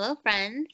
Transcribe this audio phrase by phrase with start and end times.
[0.00, 0.68] Hello, friends.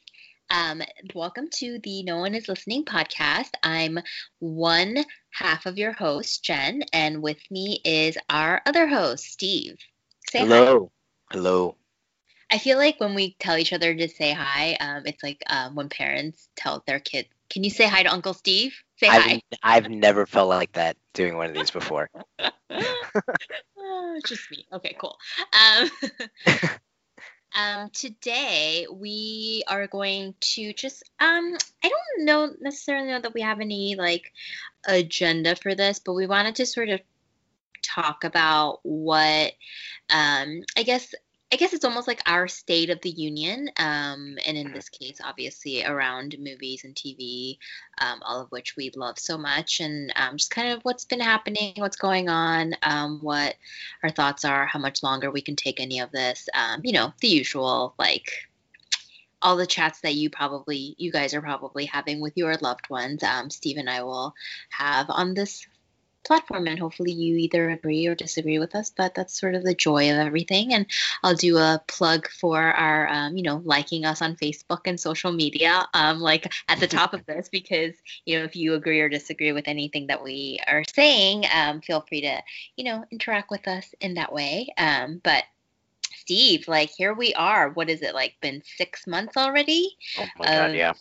[0.51, 0.83] Um,
[1.15, 3.49] welcome to the No One Is Listening podcast.
[3.63, 4.01] I'm
[4.39, 9.79] one half of your host, Jen, and with me is our other host, Steve.
[10.29, 10.93] Say Hello.
[11.31, 11.37] Hi.
[11.39, 11.77] Hello.
[12.53, 15.75] I feel like when we tell each other to say hi, um, it's like um,
[15.75, 19.41] when parents tell their kids, "Can you say hi to Uncle Steve?" Say I've, hi.
[19.63, 22.11] I've never felt like that doing one of these before.
[22.39, 24.67] oh, just me.
[24.71, 25.17] Okay, cool.
[27.55, 33.43] Um, today we are going to just um I don't know necessarily know that we
[33.43, 34.33] have any like
[34.87, 37.01] agenda for this, but we wanted to sort of
[37.83, 39.53] talk about what
[40.13, 41.15] um I guess
[41.55, 45.21] I guess it's almost like our state of the union, um, and in this case,
[45.23, 47.59] obviously around movies and TV,
[48.01, 51.21] um, all of which we love so much, and um, just kind of what's been
[51.21, 53.55] happening, what's going on, um, what
[54.03, 57.13] our thoughts are, how much longer we can take any of this, um, you know,
[57.21, 58.33] the usual like
[59.41, 63.23] all the chats that you probably you guys are probably having with your loved ones
[63.23, 64.35] um, steve and i will
[64.71, 65.67] have on this
[66.25, 69.75] platform and hopefully you either agree or disagree with us but that's sort of the
[69.75, 70.73] joy of everything.
[70.75, 70.87] And
[71.23, 75.33] i'll do a plug for our um, you know liking us on facebook and social
[75.33, 77.95] media um, like at the top of this because
[78.25, 82.05] you know if you agree or disagree with anything that we are saying um, feel
[82.09, 82.43] free to
[82.77, 84.69] you know interact with us in that way.
[84.79, 85.45] Um, but
[86.17, 87.71] steve like here we are.
[87.71, 89.97] What is it like been six months already?
[90.19, 90.93] Oh my god yeah.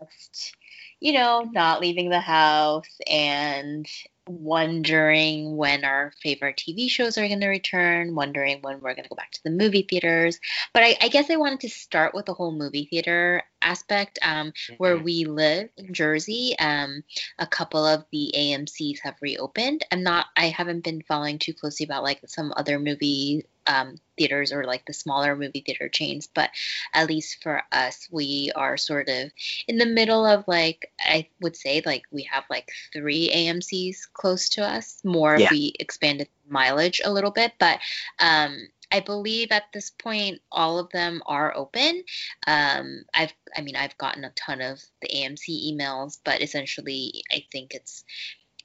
[0.00, 0.56] just,
[1.00, 3.86] you know not leaving the house and
[4.28, 9.08] wondering when our favorite TV shows are going to return, wondering when we're going to
[9.08, 10.40] go back to the movie theaters.
[10.72, 14.18] But I, I, guess I wanted to start with the whole movie theater aspect.
[14.22, 14.74] Um, mm-hmm.
[14.74, 17.02] Where we live in Jersey, um,
[17.38, 19.84] a couple of the AMC's have reopened.
[19.92, 24.52] I'm not, I haven't been following too closely about like some other movie um, theaters
[24.52, 26.50] or like the smaller movie theater chains, but
[26.94, 29.30] at least for us, we are sort of
[29.68, 34.48] in the middle of like I would say like we have like three AMC's close
[34.50, 35.00] to us.
[35.04, 35.46] More yeah.
[35.46, 37.80] if we expanded mileage a little bit, but
[38.20, 42.04] um, I believe at this point all of them are open.
[42.46, 47.44] Um, I've, I mean, I've gotten a ton of the AMC emails, but essentially, I
[47.50, 48.04] think it's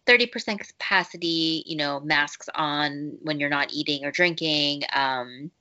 [0.07, 4.84] 30% capacity, you know, masks on when you're not eating or drinking.
[4.94, 5.51] Um,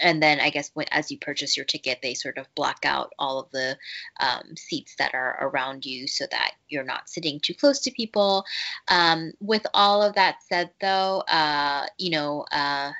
[0.00, 3.12] and then I guess when, as you purchase your ticket, they sort of block out
[3.18, 3.76] all of the
[4.20, 8.44] um, seats that are around you so that you're not sitting too close to people.
[8.88, 12.92] Um, with all of that said, though, uh, you know, uh,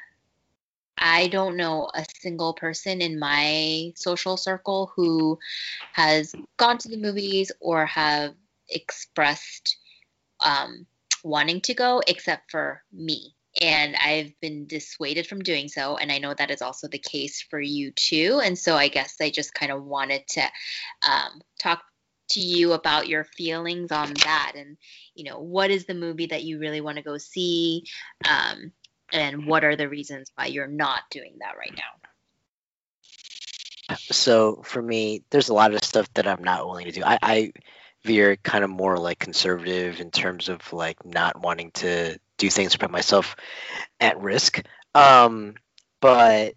[0.97, 5.39] I don't know a single person in my social circle who
[5.93, 8.35] has gone to the movies or have
[8.69, 9.78] expressed
[10.41, 10.87] um,
[11.25, 13.35] wanting to go, except for me.
[13.61, 15.97] And I've been dissuaded from doing so.
[15.97, 18.41] And I know that is also the case for you too.
[18.43, 20.43] And so I guess I just kind of wanted to
[21.03, 21.83] um, talk
[22.31, 24.77] to you about your feelings on that and
[25.15, 27.85] you know what is the movie that you really want to go see
[28.29, 28.73] um,
[29.13, 35.25] and what are the reasons why you're not doing that right now so for me
[35.31, 37.53] there's a lot of stuff that i'm not willing to do i, I
[38.05, 42.73] veer kind of more like conservative in terms of like not wanting to do things
[42.73, 43.37] to put myself
[44.01, 44.63] at risk.
[44.95, 45.55] Um,
[46.01, 46.55] but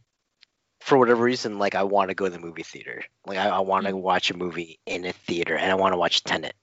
[0.80, 3.04] for whatever reason, like I want to go to the movie theater.
[3.26, 4.02] Like I, I want to mm-hmm.
[4.02, 6.56] watch a movie in a theater, and I want to watch Tenet.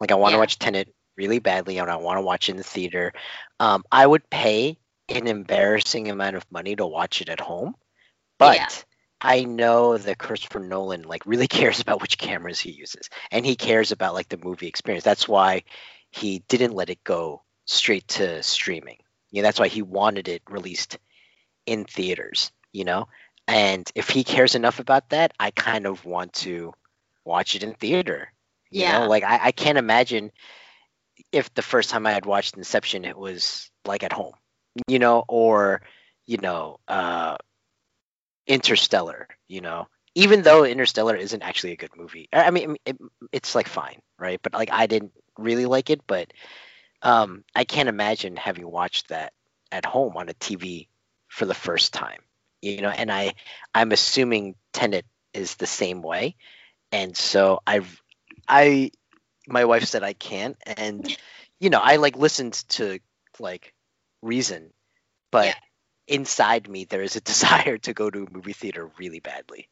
[0.00, 0.40] Like I want to yeah.
[0.40, 3.12] watch Tenet really badly, and I want to watch it in the theater.
[3.58, 7.74] Um, I would pay an embarrassing amount of money to watch it at home,
[8.38, 8.68] but yeah.
[9.20, 13.56] I know that Christopher Nolan like really cares about which cameras he uses, and he
[13.56, 15.04] cares about like the movie experience.
[15.04, 15.64] That's why
[16.10, 18.98] he didn't let it go straight to streaming.
[19.30, 20.98] You know, that's why he wanted it released
[21.66, 22.52] in theaters.
[22.72, 23.08] You know,
[23.46, 26.72] and if he cares enough about that, I kind of want to
[27.24, 28.32] watch it in theater.
[28.70, 29.00] You yeah.
[29.00, 30.30] know, like I, I can't imagine
[31.32, 34.34] if the first time I had watched Inception, it was like at home.
[34.86, 35.82] You know, or
[36.26, 37.36] you know, uh,
[38.48, 42.28] Interstellar, you know, even though Interstellar isn't actually a good movie.
[42.32, 42.98] I mean, it,
[43.32, 44.40] it's like fine, right?
[44.42, 46.32] But like I didn't really like it, but
[47.02, 49.32] um, I can't imagine having watched that
[49.70, 50.88] at home on a TV
[51.28, 52.20] for the first time,
[52.62, 52.90] you know.
[52.90, 53.34] And I,
[53.74, 56.36] I'm assuming Tenet is the same way,
[56.90, 58.02] and so I've,
[58.48, 58.90] I,
[59.46, 61.16] my wife said I can't, and
[61.60, 62.98] you know, I like listened to
[63.38, 63.74] like
[64.22, 64.72] Reason,
[65.30, 65.46] but.
[65.46, 65.54] Yeah
[66.08, 69.68] inside me there is a desire to go to a movie theater really badly.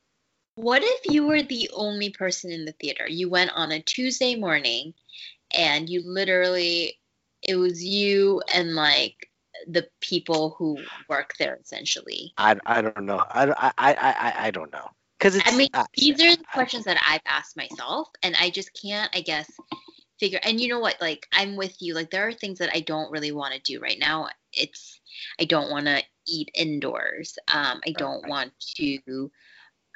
[0.57, 3.07] What if you were the only person in the theater?
[3.07, 4.95] You went on a Tuesday morning
[5.55, 6.99] and you literally
[7.43, 9.31] it was you and like
[9.67, 10.79] the people who
[11.09, 12.33] work there essentially.
[12.37, 13.19] I, I don't know.
[13.19, 14.89] I, I, I, I don't know.
[15.19, 18.79] Because I mean, uh, these are the questions that I've asked myself, and I just
[18.81, 19.51] can't, I guess,
[20.19, 20.41] figure.
[20.43, 20.97] And you know what?
[21.01, 21.95] Like, I'm with you.
[21.95, 24.29] Like, there are things that I don't really want to do right now.
[24.53, 25.01] It's,
[25.41, 27.39] I don't want to eat indoors.
[27.53, 29.31] Um, I don't want to.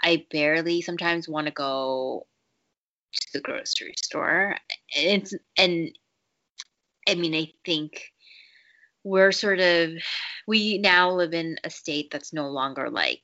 [0.03, 2.27] I barely sometimes want to go
[3.13, 4.57] to the grocery store.
[4.91, 5.91] It's and
[7.09, 8.13] I mean, I think
[9.05, 9.91] we're sort of
[10.47, 13.23] we now live in a state that's no longer like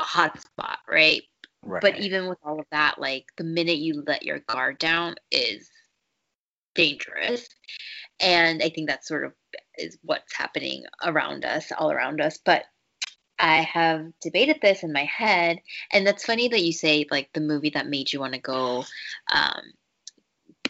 [0.00, 1.22] a hotspot, right?
[1.62, 1.80] Right.
[1.80, 5.70] But even with all of that, like the minute you let your guard down is
[6.74, 7.48] dangerous.
[8.20, 9.32] And I think that's sort of
[9.76, 12.38] is what's happening around us, all around us.
[12.44, 12.64] But
[13.38, 15.58] I have debated this in my head,
[15.92, 18.84] and that's funny that you say like the movie that made you want to go
[19.32, 19.72] um,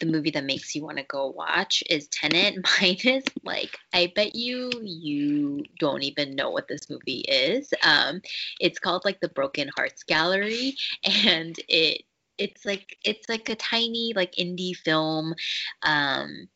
[0.00, 2.56] the movie that makes you want to go watch is Tenet.
[2.80, 7.72] Mine is like I bet you you don't even know what this movie is.
[7.82, 8.20] Um,
[8.60, 12.02] it's called like the Broken Hearts Gallery, and it
[12.38, 15.34] it's like it's like a tiny like indie film,
[15.82, 16.48] um,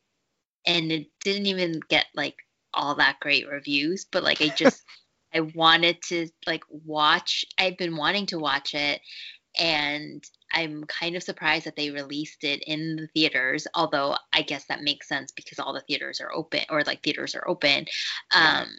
[0.65, 2.35] and it didn't even get like
[2.73, 4.83] all that great reviews, but like I just
[5.33, 7.45] I wanted to like watch.
[7.57, 9.01] I've been wanting to watch it,
[9.57, 14.65] and I'm kind of surprised that they released it in the theaters, although I guess
[14.65, 17.85] that makes sense because all the theaters are open or like theaters are open.
[18.33, 18.69] Um,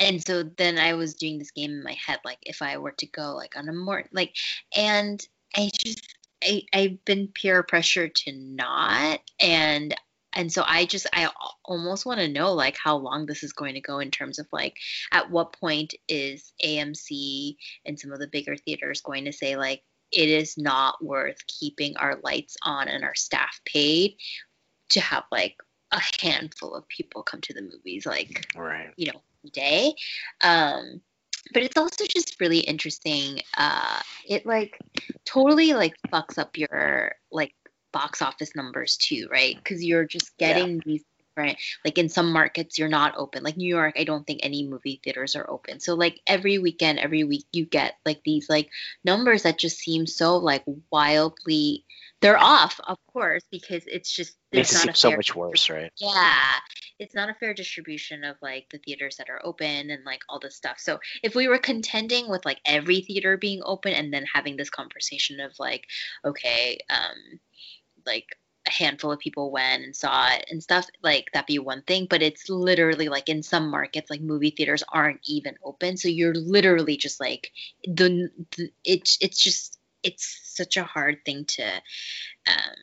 [0.00, 2.92] and so then I was doing this game in my head, like if I were
[2.92, 4.34] to go like on a more like,
[4.76, 5.20] and
[5.56, 9.94] I just I I've been peer pressured to not, and
[10.32, 11.28] and so I just I
[11.64, 14.46] almost want to know like how long this is going to go in terms of
[14.52, 14.76] like
[15.10, 17.56] at what point is AMC
[17.86, 19.82] and some of the bigger theaters going to say like
[20.12, 24.16] it is not worth keeping our lights on and our staff paid
[24.90, 25.56] to have like
[25.92, 28.90] a handful of people come to the movies like right.
[28.96, 29.20] you know
[29.52, 29.94] day?
[30.42, 31.00] Um
[31.52, 34.78] but it's also just really interesting uh it like
[35.24, 37.54] totally like fucks up your like
[37.92, 39.56] box office numbers too right?
[39.56, 40.82] Because you're just getting yeah.
[40.84, 43.42] these different like in some markets you're not open.
[43.42, 45.80] Like new york i don't think any movie theaters are open.
[45.80, 48.70] So like every weekend every week you get like these like
[49.04, 51.84] numbers that just seem so like wildly
[52.20, 55.92] they're off of course because it's just makes it seem so much worse right?
[55.96, 56.52] Yeah
[56.98, 60.40] it's not a fair distribution of like the theaters that are open and like all
[60.40, 60.78] this stuff.
[60.78, 64.70] So if we were contending with like every theater being open and then having this
[64.70, 65.84] conversation of like
[66.24, 67.38] okay um
[68.06, 68.36] like
[68.66, 72.06] a handful of people went and saw it and stuff like that'd be one thing.
[72.10, 75.96] But it's literally like in some markets like movie theaters aren't even open.
[75.96, 77.52] So you're literally just like
[77.84, 82.76] the, the it's it's just it's such a hard thing to um,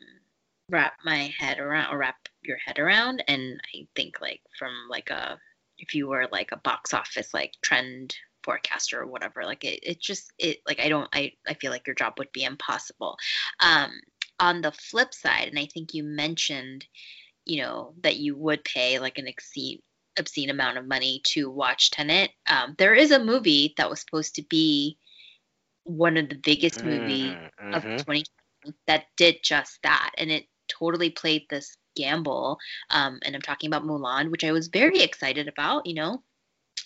[0.70, 5.10] wrap my head around or wrap your head around and i think like from like
[5.10, 5.38] a
[5.78, 10.00] if you were like a box office like trend forecaster or whatever like it, it
[10.00, 13.16] just it like i don't i i feel like your job would be impossible
[13.60, 13.90] um
[14.38, 16.86] on the flip side, and I think you mentioned,
[17.44, 19.80] you know, that you would pay like an obscene,
[20.18, 22.30] obscene amount of money to watch Tenet.
[22.46, 24.98] Um, there is a movie that was supposed to be
[25.86, 27.74] one of the biggest movies mm-hmm.
[27.74, 28.24] of 2020
[28.86, 32.58] that did just that, and it totally played this gamble.
[32.90, 35.86] Um, and I'm talking about Mulan, which I was very excited about.
[35.86, 36.22] You know,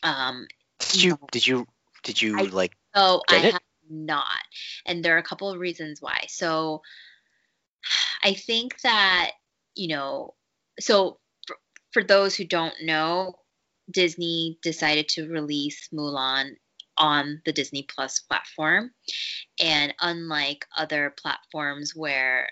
[0.02, 0.46] um,
[0.78, 1.66] did you, did you
[2.02, 2.76] did you I, like?
[2.94, 3.52] Oh, I it?
[3.52, 4.38] have not,
[4.86, 6.24] and there are a couple of reasons why.
[6.28, 6.82] So
[8.22, 9.32] I think that,
[9.74, 10.34] you know,
[10.78, 11.56] so for,
[11.92, 13.34] for those who don't know,
[13.90, 16.56] Disney decided to release Mulan
[17.00, 18.92] on the Disney Plus platform.
[19.60, 22.48] And unlike other platforms where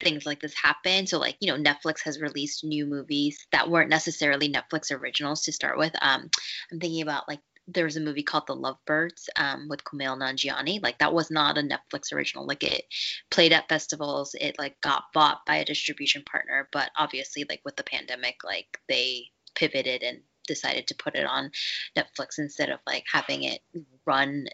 [0.00, 3.88] things like this happen, so like, you know, Netflix has released new movies that weren't
[3.88, 5.92] necessarily Netflix originals to start with.
[6.02, 6.28] Um,
[6.70, 10.82] I'm thinking about like there was a movie called The Lovebirds um, with Kumail Nanjiani.
[10.82, 12.46] Like that was not a Netflix original.
[12.46, 12.84] Like it
[13.30, 14.34] played at festivals.
[14.38, 18.78] It like got bought by a distribution partner, but obviously like with the pandemic, like
[18.88, 21.50] they pivoted and decided to put it on
[21.96, 23.60] Netflix instead of like having it
[24.06, 24.46] run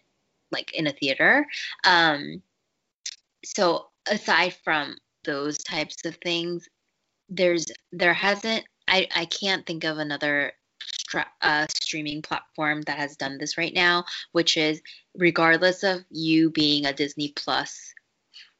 [0.52, 1.46] like in a theater.
[1.84, 2.42] Um,
[3.44, 6.68] so aside from those types of things,
[7.28, 10.52] there's there hasn't I I can't think of another
[11.42, 14.80] uh, streaming platform that has done this right now, which is
[15.14, 17.92] regardless of you being a Disney Plus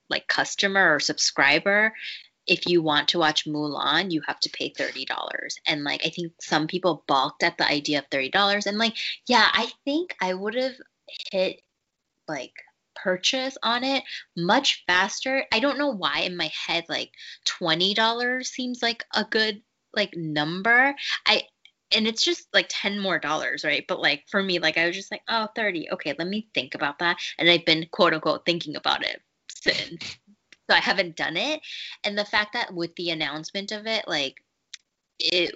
[0.08, 1.94] like customer or subscriber,
[2.50, 5.06] if you want to watch Mulan, you have to pay $30.
[5.66, 9.48] And like I think some people balked at the idea of $30 and like yeah,
[9.52, 10.74] I think I would have
[11.30, 11.62] hit
[12.28, 12.52] like
[12.96, 14.02] purchase on it
[14.36, 15.44] much faster.
[15.52, 17.12] I don't know why in my head like
[17.46, 19.62] $20 seems like a good
[19.94, 20.94] like number.
[21.26, 21.44] I
[21.92, 23.84] and it's just like 10 more dollars, right?
[23.86, 25.90] But like for me, like I was just like, oh, 30.
[25.92, 27.16] Okay, let me think about that.
[27.38, 30.18] And I've been quote unquote thinking about it since.
[30.70, 31.60] So I haven't done it.
[32.04, 34.36] And the fact that with the announcement of it, like
[35.18, 35.54] it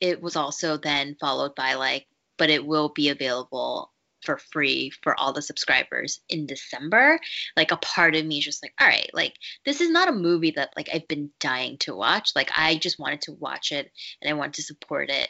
[0.00, 2.06] it was also then followed by like,
[2.36, 3.90] but it will be available
[4.22, 7.18] for free for all the subscribers in December,
[7.56, 9.34] like a part of me is just like, all right, like
[9.66, 12.30] this is not a movie that like I've been dying to watch.
[12.36, 13.90] Like I just wanted to watch it
[14.22, 15.28] and I wanted to support it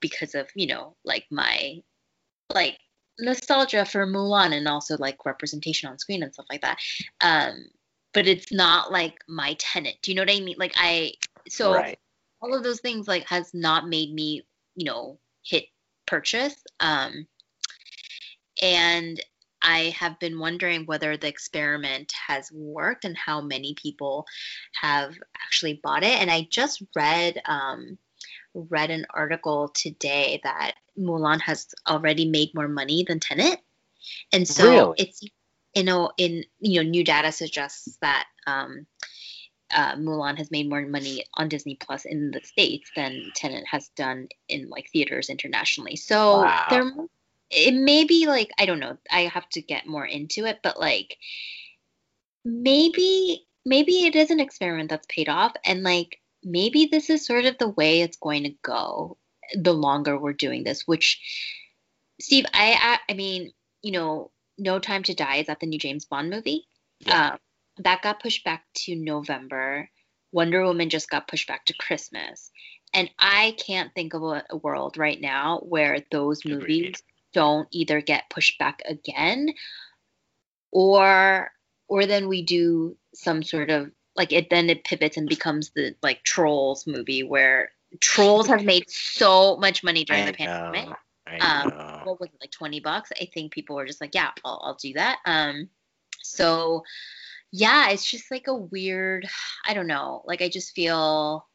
[0.00, 1.82] because of, you know, like my
[2.54, 2.78] like
[3.18, 6.78] nostalgia for Mulan and also like representation on screen and stuff like that.
[7.22, 7.64] Um
[8.12, 9.96] but it's not like my Tenet.
[10.02, 10.56] Do you know what I mean?
[10.58, 11.14] Like I
[11.48, 11.98] so right.
[12.40, 15.66] all of those things like has not made me, you know, hit
[16.06, 16.56] purchase.
[16.80, 17.26] Um
[18.62, 19.20] and
[19.62, 24.26] I have been wondering whether the experiment has worked and how many people
[24.80, 25.14] have
[25.44, 26.20] actually bought it.
[26.20, 27.98] And I just read um,
[28.54, 33.60] read an article today that Mulan has already made more money than Tenet,
[34.32, 34.94] and so really?
[34.98, 35.22] it's
[35.74, 38.86] you know in you know new data suggests that um,
[39.74, 43.88] uh, Mulan has made more money on Disney Plus in the states than Tenet has
[43.96, 45.96] done in like theaters internationally.
[45.96, 46.66] So wow.
[46.70, 46.92] they're
[47.50, 48.96] it may be like I don't know.
[49.10, 51.16] I have to get more into it, but like
[52.44, 57.44] maybe maybe it is an experiment that's paid off and like maybe this is sort
[57.44, 59.18] of the way it's going to go
[59.54, 61.20] the longer we're doing this which
[62.20, 65.78] steve i i, I mean you know no time to die is that the new
[65.78, 66.66] james bond movie?
[67.00, 67.30] Yeah.
[67.32, 67.38] Um,
[67.78, 69.88] that got pushed back to november.
[70.32, 72.50] Wonder woman just got pushed back to christmas.
[72.92, 77.02] And i can't think of a, a world right now where those movies
[77.32, 79.54] don't either get pushed back again
[80.72, 81.50] or
[81.88, 85.94] or then we do some sort of like it then it pivots and becomes the
[86.02, 90.96] like trolls movie where trolls have made so much money during I the pandemic
[91.40, 91.70] um
[92.04, 93.10] what was it like 20 bucks?
[93.20, 95.18] I think people were just like yeah i'll, I'll do that.
[95.24, 95.68] Um
[96.22, 96.84] so
[97.52, 99.28] yeah it's just like a weird
[99.66, 100.22] i don't know.
[100.26, 101.46] Like i just feel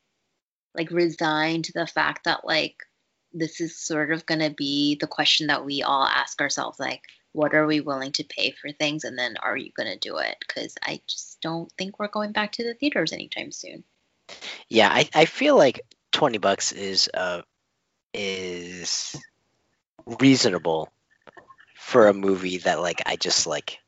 [0.75, 2.83] like resigned to the fact that like
[3.33, 7.01] this is sort of going to be the question that we all ask ourselves like
[7.33, 10.17] what are we willing to pay for things and then are you going to do
[10.17, 10.37] it?
[10.39, 13.83] Because i just don't think we're going back to the theaters anytime soon.
[14.69, 17.41] Yeah i, I feel like 20 bucks is uh
[18.13, 19.15] is
[20.19, 20.91] reasonable
[21.75, 23.79] for a movie that like i just like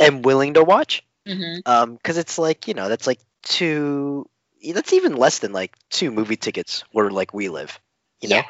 [0.00, 1.60] am willing to watch mm-hmm.
[1.66, 4.28] um because it's like you know that's like two
[4.74, 7.78] that's even less than like two movie tickets where like we live
[8.20, 8.36] you know.
[8.36, 8.44] Yeah.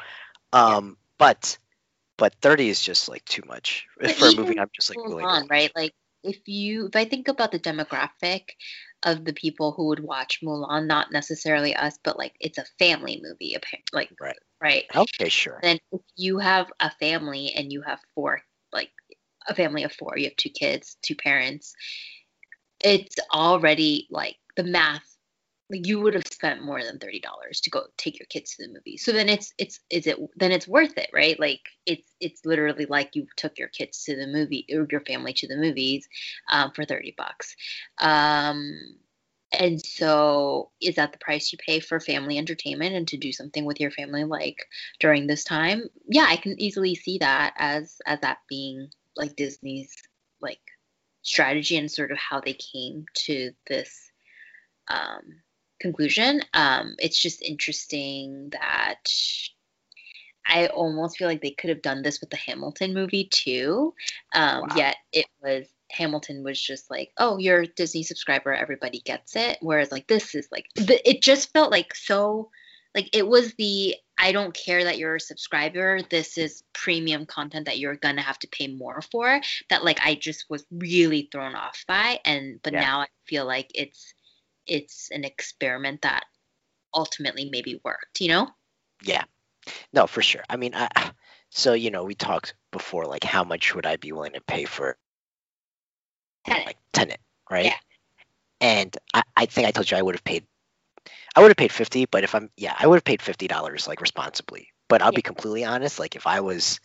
[0.53, 0.93] Um, yeah.
[1.17, 1.57] but
[2.17, 4.59] but thirty is just like too much but for a movie.
[4.59, 5.71] I'm just like really on, right?
[5.75, 8.51] Like if you if I think about the demographic
[9.03, 13.21] of the people who would watch Mulan, not necessarily us, but like it's a family
[13.23, 14.85] movie, apparently like right, right.
[14.95, 15.59] Okay, sure.
[15.61, 18.41] Then if you have a family and you have four,
[18.73, 18.91] like
[19.47, 21.73] a family of four, you have two kids, two parents.
[22.83, 25.16] It's already like the math
[25.69, 28.65] like you would have spent more than thirty dollars to go take your kids to
[28.65, 28.97] the movie.
[28.97, 31.39] So then it's it's is it then it's worth it, right?
[31.39, 35.33] Like it's it's literally like you took your kids to the movie or your family
[35.33, 36.07] to the movies
[36.51, 37.55] um, for thirty bucks.
[37.97, 38.79] Um,
[39.51, 43.65] and so is that the price you pay for family entertainment and to do something
[43.65, 44.65] with your family like
[44.99, 45.83] during this time?
[46.07, 49.93] Yeah, I can easily see that as as that being like Disney's
[50.41, 50.59] like
[51.23, 54.11] strategy and sort of how they came to this
[54.89, 55.41] um
[55.79, 56.41] conclusion.
[56.53, 59.09] Um, it's just interesting that
[60.45, 63.93] I almost feel like they could have done this with the Hamilton movie too.
[64.33, 64.75] Um, wow.
[64.75, 69.57] Yet it was Hamilton was just like, oh, you're a Disney subscriber, everybody gets it.
[69.61, 72.49] Whereas like this is like the, it just felt like so
[72.95, 75.99] like it was the I don't care that you're a subscriber.
[76.09, 79.39] This is premium content that you're gonna have to pay more for.
[79.69, 82.81] That like I just was really thrown off by, and but yeah.
[82.81, 84.13] now I feel like it's
[84.67, 86.25] it's an experiment that
[86.93, 88.49] ultimately maybe worked, you know?
[89.03, 89.23] Yeah.
[89.93, 90.43] No, for sure.
[90.49, 90.89] I mean, I,
[91.49, 94.65] so you know, we talked before like how much would I be willing to pay
[94.65, 94.97] for
[96.45, 97.19] Tenet, like Tenet
[97.49, 97.65] right?
[97.65, 97.73] Yeah.
[98.59, 100.45] And I, I think I told you I would have paid
[101.35, 104.01] I would have paid 50, but if I'm yeah, I would have paid $50 like
[104.01, 104.69] responsibly.
[104.89, 105.17] But I'll yeah.
[105.17, 106.79] be completely honest, like if I was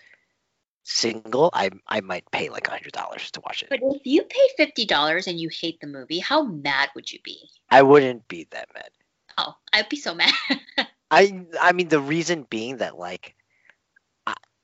[0.84, 3.68] single, I I might pay like a hundred dollars to watch it.
[3.70, 7.18] But if you pay fifty dollars and you hate the movie, how mad would you
[7.22, 7.48] be?
[7.70, 8.90] I wouldn't be that mad.
[9.38, 10.32] Oh, I'd be so mad.
[11.10, 13.34] I I mean the reason being that like,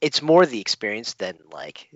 [0.01, 1.89] it's more the experience than like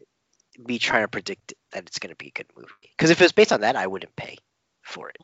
[0.59, 2.69] me trying to predict that it's going to be a good movie.
[2.97, 4.37] Because if it was based on that, I wouldn't pay
[4.83, 5.19] for it.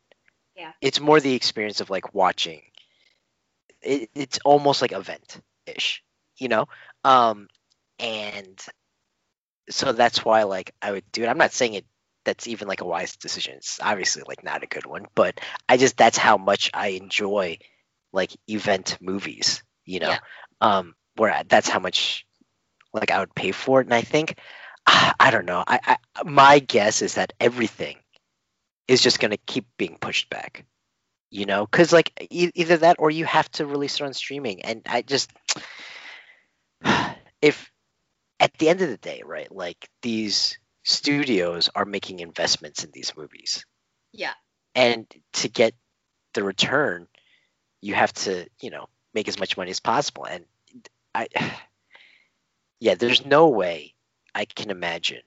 [0.56, 0.72] Yeah.
[0.80, 2.62] It's more the experience of like watching.
[3.82, 6.02] It, it's almost like event ish,
[6.36, 6.66] you know.
[7.04, 7.48] Um,
[7.98, 8.60] and
[9.70, 11.28] so that's why like I would do it.
[11.28, 11.86] I'm not saying it
[12.24, 13.54] that's even like a wise decision.
[13.56, 17.58] It's obviously like not a good one, but I just that's how much I enjoy
[18.12, 20.10] like event movies, you know.
[20.10, 20.18] Yeah.
[20.60, 22.26] Um where that's how much
[22.92, 24.38] like I would pay for it and I think
[24.86, 25.62] I don't know.
[25.66, 27.96] I, I my guess is that everything
[28.88, 30.64] is just going to keep being pushed back.
[31.30, 34.62] You know, cuz like e- either that or you have to release it on streaming
[34.62, 35.30] and I just
[37.42, 37.70] if
[38.40, 39.50] at the end of the day, right?
[39.50, 43.64] Like these studios are making investments in these movies.
[44.12, 44.34] Yeah.
[44.74, 45.74] And to get
[46.34, 47.08] the return,
[47.80, 50.24] you have to, you know, make as much money as possible.
[50.24, 50.44] And
[51.14, 51.28] I,
[52.80, 53.94] yeah, there's no way
[54.34, 55.22] I can imagine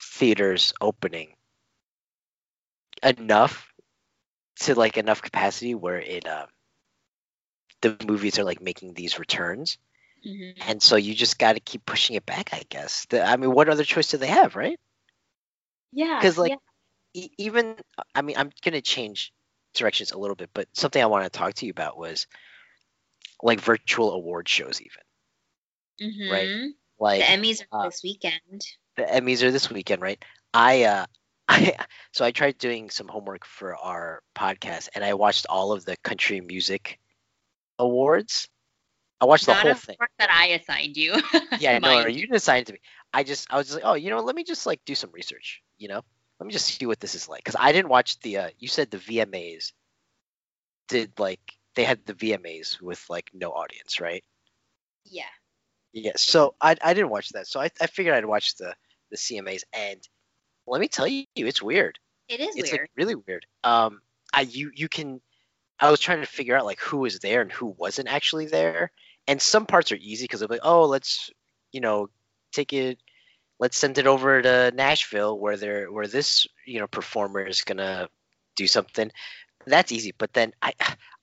[0.00, 1.34] theaters opening
[3.02, 3.72] enough
[4.60, 6.46] to like enough capacity where it, um,
[7.82, 9.78] the movies are like making these returns.
[10.24, 10.60] Mm-hmm.
[10.68, 13.06] And so you just got to keep pushing it back, I guess.
[13.06, 14.78] The, I mean, what other choice do they have, right?
[15.92, 16.18] Yeah.
[16.18, 16.56] because like yeah.
[17.14, 17.76] e- even
[18.14, 19.32] i mean i'm gonna change
[19.74, 22.26] directions a little bit but something i want to talk to you about was
[23.42, 25.02] like virtual award shows even
[26.30, 26.70] right, Mhm.
[26.98, 28.66] like the Emmys are uh, this weekend.
[28.96, 31.06] the emmys are this weekend right i uh
[31.48, 31.76] I,
[32.12, 35.96] so I tried doing some homework for our podcast, and I watched all of the
[35.98, 36.98] country music
[37.78, 38.48] awards.
[39.20, 39.96] I watched the Not whole a thing.
[39.96, 41.14] part that I assigned you.
[41.58, 42.80] Yeah, no, no, you didn't assign it to me.
[43.14, 45.10] I just, I was just like, oh, you know, let me just like do some
[45.12, 45.62] research.
[45.78, 46.02] You know,
[46.38, 48.36] let me just see what this is like because I didn't watch the.
[48.38, 49.72] Uh, you said the VMAs
[50.88, 51.40] did like
[51.74, 54.22] they had the VMAs with like no audience, right?
[55.04, 55.22] Yeah.
[55.92, 56.12] Yeah.
[56.16, 57.46] So I, I didn't watch that.
[57.46, 58.74] So I, I figured I'd watch the
[59.10, 60.00] the CMAs, and
[60.66, 61.98] let me tell you, it's weird.
[62.28, 62.82] It is It's weird.
[62.82, 63.46] like really weird.
[63.64, 64.00] Um,
[64.32, 65.20] I you you can.
[65.78, 68.90] I was trying to figure out like who was there and who wasn't actually there,
[69.28, 71.30] and some parts are easy because they're like, oh, let's
[71.72, 72.08] you know
[72.52, 72.98] take it,
[73.58, 78.08] let's send it over to Nashville where they're where this you know performer is gonna
[78.56, 79.10] do something.
[79.66, 80.72] That's easy, but then I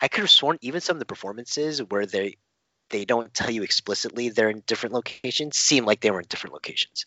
[0.02, 2.38] I could have sworn even some of the performances where they
[2.90, 6.54] they don't tell you explicitly they're in different locations seem like they were in different
[6.54, 7.06] locations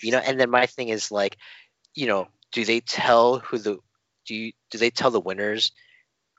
[0.00, 1.36] you know and then my thing is like
[1.94, 3.78] you know do they tell who the
[4.26, 5.72] do you do they tell the winners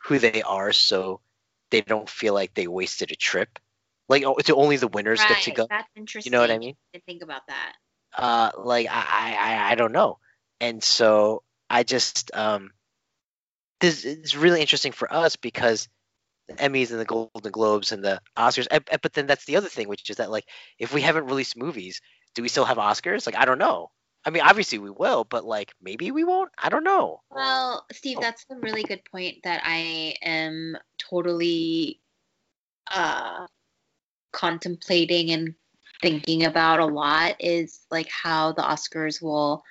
[0.03, 1.19] who they are so
[1.71, 3.59] they don't feel like they wasted a trip
[4.09, 5.29] like oh, do only the winners right.
[5.29, 6.31] get to go That's interesting.
[6.31, 7.73] you know what i mean To think about that.
[8.17, 10.19] uh like i i i don't know
[10.61, 12.71] and so i just um
[13.81, 15.87] this is really interesting for us because
[16.47, 18.67] the emmys and the golden globes and the oscars
[19.01, 20.45] but then that's the other thing which is that like
[20.79, 22.01] if we haven't released movies
[22.35, 23.89] do we still have oscars like i don't know
[24.25, 28.17] i mean obviously we will but like maybe we won't i don't know Well, Steve,
[28.17, 28.21] Oh.
[28.21, 31.99] that's a really good point that I am totally
[32.91, 33.47] uh,
[34.35, 35.55] contemplating and
[36.01, 39.63] thinking about a lot is like how the Oscars will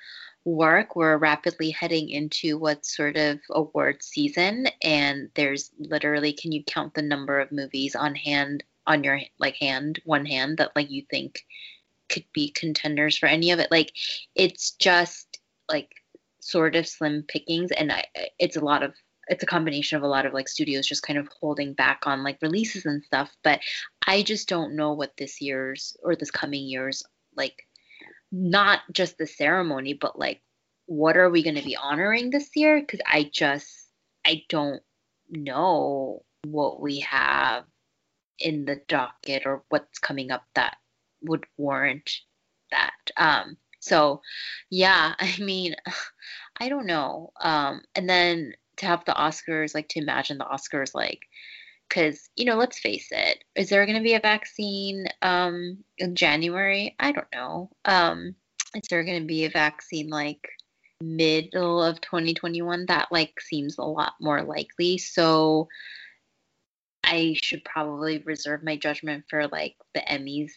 [0.44, 0.96] work.
[0.96, 6.94] We're rapidly heading into what's sort of award season, and there's literally, can you count
[6.94, 11.02] the number of movies on hand, on your like hand, one hand that like you
[11.10, 11.44] think
[12.08, 13.70] could be contenders for any of it?
[13.70, 13.92] Like,
[14.34, 15.94] it's just like
[16.40, 18.04] sort of slim pickings and I,
[18.38, 18.94] it's a lot of
[19.28, 22.22] it's a combination of a lot of like studios just kind of holding back on
[22.22, 23.60] like releases and stuff but
[24.06, 27.02] i just don't know what this year's or this coming year's
[27.36, 27.66] like
[28.32, 30.40] not just the ceremony but like
[30.86, 33.88] what are we going to be honoring this year because i just
[34.26, 34.82] i don't
[35.30, 37.64] know what we have
[38.38, 40.76] in the docket or what's coming up that
[41.22, 42.10] would warrant
[42.70, 44.20] that um so
[44.70, 45.74] yeah i mean
[46.60, 47.32] I don't know.
[47.40, 51.20] Um, and then to have the Oscars, like to imagine the Oscars, like,
[51.88, 56.14] because you know, let's face it, is there going to be a vaccine um, in
[56.16, 56.94] January?
[56.98, 57.70] I don't know.
[57.84, 58.34] Um,
[58.74, 60.48] is there going to be a vaccine like
[61.00, 62.86] middle of 2021?
[62.86, 64.98] That like seems a lot more likely.
[64.98, 65.68] So
[67.04, 70.50] I should probably reserve my judgment for like the Emmys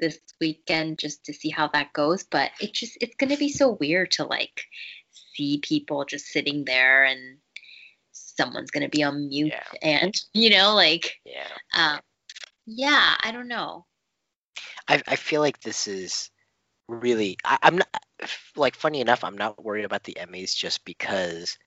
[0.00, 2.24] this weekend just to see how that goes.
[2.24, 4.62] But it just it's going to be so weird to like
[5.34, 7.38] see people just sitting there and
[8.36, 9.62] someone's going to be on mute Yeah.
[9.82, 11.48] and you know like yeah.
[11.74, 12.00] um
[12.66, 13.86] yeah i don't know.
[14.88, 16.30] I, I feel like this is
[16.88, 17.88] really I, I'm not
[18.56, 21.58] like funny enough I'm not worried about the Emmys just because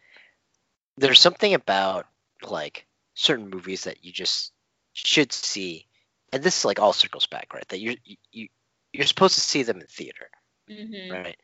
[0.98, 2.06] there's something about
[2.44, 4.52] like certain movies that you just
[4.92, 5.88] should see.
[6.32, 7.68] And this like all circles back right?
[7.70, 8.48] That you're you, you
[8.92, 10.28] you're supposed to see them in theater
[10.70, 11.14] mm-hmm.
[11.14, 11.38] right?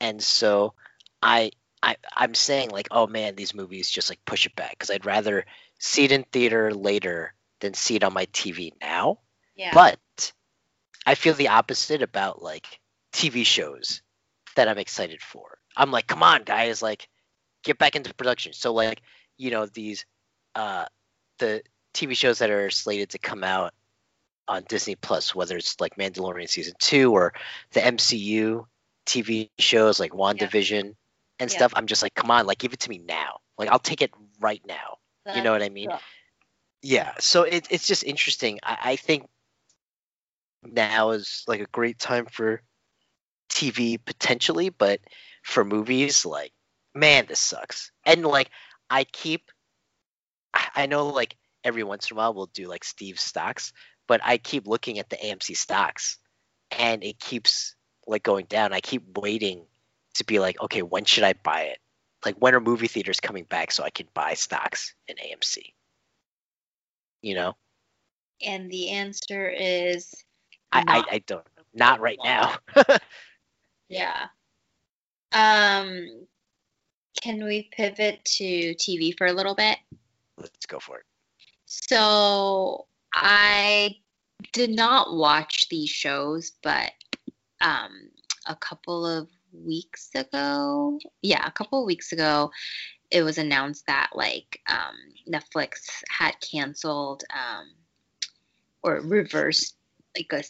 [0.00, 0.74] And so
[1.22, 4.90] I I I'm saying like oh man these movies just like push it back because
[4.90, 5.44] I'd rather
[5.78, 9.18] see it in theater later than see it on my TV now
[9.54, 9.70] Yeah.
[9.74, 10.32] But
[11.06, 12.80] I feel the opposite about like
[13.12, 14.02] TV shows
[14.56, 15.58] that I'm excited for.
[15.76, 17.08] I'm like, come on, guys, like
[17.64, 18.52] get back into production.
[18.52, 19.02] So like,
[19.36, 20.04] you know, these
[20.54, 20.86] uh
[21.38, 21.62] the
[21.94, 23.74] TV shows that are slated to come out
[24.48, 27.32] on Disney Plus, whether it's like Mandalorian season two or
[27.72, 28.66] the MCU
[29.06, 30.94] TV shows like WandaVision
[31.38, 31.56] and Yeah.
[31.56, 33.40] stuff, I'm just like, come on, like give it to me now.
[33.58, 34.98] Like I'll take it right now.
[35.34, 35.90] You know what I mean?
[35.90, 35.98] Yeah.
[36.82, 37.14] Yeah.
[37.20, 38.58] So it, it's just interesting.
[38.62, 39.28] I, I think
[40.62, 42.62] now is like a great time for
[43.50, 45.00] TV potentially, but
[45.44, 46.52] for movies, like,
[46.94, 47.92] man, this sucks.
[48.04, 48.50] And like,
[48.90, 49.50] I keep,
[50.54, 53.72] I I know like every once in a while we'll do like Steve stocks,
[54.08, 56.18] but I keep looking at the AMC stocks
[56.78, 58.72] and it keeps like going down.
[58.72, 59.66] I keep waiting
[60.14, 61.78] to be like, okay, when should I buy it?
[62.24, 65.72] Like, when are movie theaters coming back so I can buy stocks in AMC?
[67.22, 67.56] You know,
[68.44, 70.12] And the answer is
[70.72, 71.62] I, I, I don't, know.
[71.74, 72.56] not right now.
[73.88, 74.26] yeah.
[75.32, 76.26] Um,
[77.22, 79.78] can we pivot to TV for a little bit?
[80.38, 81.04] Let's go for it.
[81.66, 83.96] So I
[84.52, 86.92] did not watch these shows, but
[87.60, 88.10] um,
[88.46, 92.50] a couple of weeks ago, yeah, a couple weeks ago,
[93.10, 94.96] it was announced that like um,
[95.28, 97.70] Netflix had canceled um,
[98.82, 99.76] or reversed
[100.16, 100.42] like a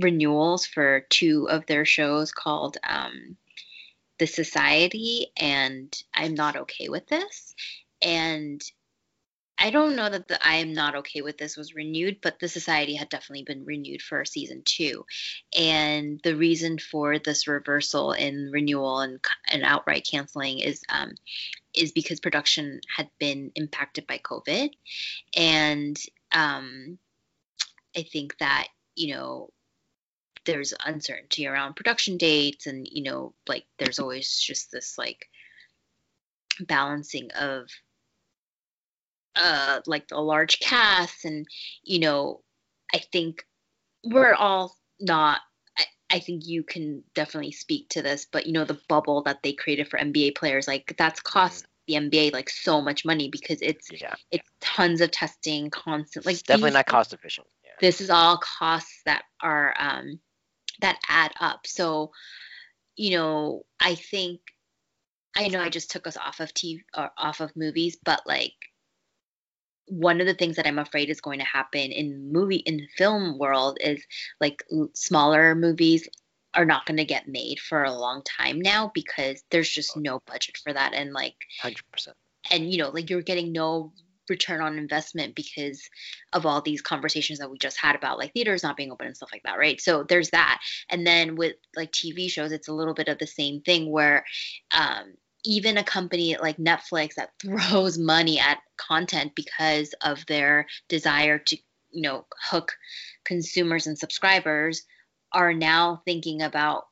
[0.00, 3.36] renewals for two of their shows called um,
[4.18, 7.54] The Society, and I'm not okay with this.
[8.02, 8.60] And
[9.58, 12.48] I don't know that the I am not okay with this was renewed, but the
[12.48, 15.06] society had definitely been renewed for season two,
[15.56, 21.12] and the reason for this reversal in renewal and and outright canceling is um,
[21.72, 24.70] is because production had been impacted by COVID,
[25.36, 26.00] and
[26.32, 26.98] um,
[27.96, 29.50] I think that you know
[30.46, 35.28] there's uncertainty around production dates, and you know like there's always just this like
[36.60, 37.68] balancing of
[39.36, 41.46] uh like a large cast and
[41.82, 42.40] you know
[42.94, 43.44] i think
[44.04, 45.40] we're all not
[45.78, 49.42] I, I think you can definitely speak to this but you know the bubble that
[49.42, 53.58] they created for nba players like that's cost the nba like so much money because
[53.60, 54.14] it's Yeah.
[54.30, 57.46] it's tons of testing constant like It's definitely these- not cost efficient.
[57.64, 57.70] Yeah.
[57.80, 60.20] this is all costs that are um
[60.80, 62.12] that add up so
[62.96, 64.40] you know i think
[65.36, 68.54] i know i just took us off of tv or off of movies but like
[69.86, 72.88] one of the things that i'm afraid is going to happen in movie in the
[72.96, 74.04] film world is
[74.40, 74.62] like
[74.94, 76.08] smaller movies
[76.54, 80.20] are not going to get made for a long time now because there's just no
[80.26, 82.16] budget for that and like Hundred percent.
[82.50, 83.92] and you know like you're getting no
[84.28, 85.88] return on investment because
[86.32, 89.16] of all these conversations that we just had about like theaters not being open and
[89.16, 89.80] stuff like that right?
[89.80, 90.60] So there's that.
[90.88, 94.24] And then with like tv shows it's a little bit of the same thing where
[94.76, 95.14] um
[95.44, 101.56] even a company like netflix that throws money at content because of their desire to
[101.90, 102.76] you know hook
[103.24, 104.82] consumers and subscribers
[105.32, 106.86] are now thinking about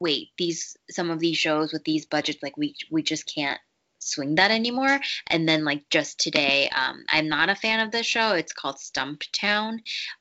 [0.00, 3.60] wait these some of these shows with these budgets like we we just can't
[3.98, 5.00] swing that anymore.
[5.28, 8.32] And then like just today um, i'm not a fan of this show.
[8.32, 9.78] It's called stumptown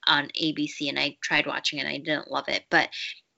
[0.08, 2.66] on abc and i tried watching it and i didn't love it.
[2.70, 2.90] But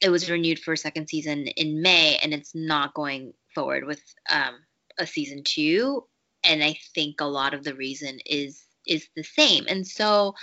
[0.01, 4.01] it was renewed for a second season in may and it's not going forward with
[4.29, 4.55] um,
[4.99, 6.03] a season two.
[6.43, 9.65] And i think a lot of the reason is is the same.
[9.67, 10.33] And so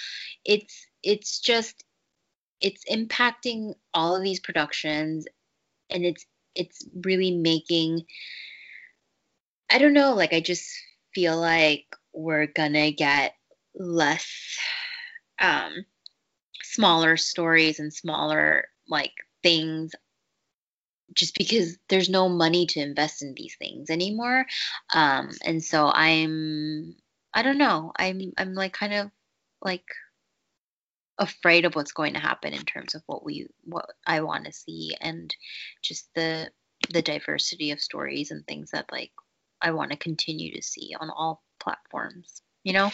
[0.45, 1.85] it's it's just
[2.61, 5.27] it's impacting all of these productions
[5.90, 8.03] and it's it's really making
[9.71, 10.69] I don't know, like I just
[11.14, 13.35] feel like we're gonna get
[13.75, 14.57] less
[15.40, 15.73] um
[16.62, 19.12] smaller stories and smaller like
[19.44, 19.94] things
[21.14, 24.46] just because there's no money to invest in these things anymore.
[24.92, 26.96] Um and so I'm
[27.33, 27.92] I don't know.
[27.96, 29.11] I'm I'm like kind of
[29.62, 29.85] like
[31.18, 34.52] afraid of what's going to happen in terms of what we what I want to
[34.52, 35.35] see and
[35.83, 36.50] just the
[36.90, 39.12] the diversity of stories and things that like
[39.61, 42.42] I want to continue to see on all platforms.
[42.64, 42.90] You know?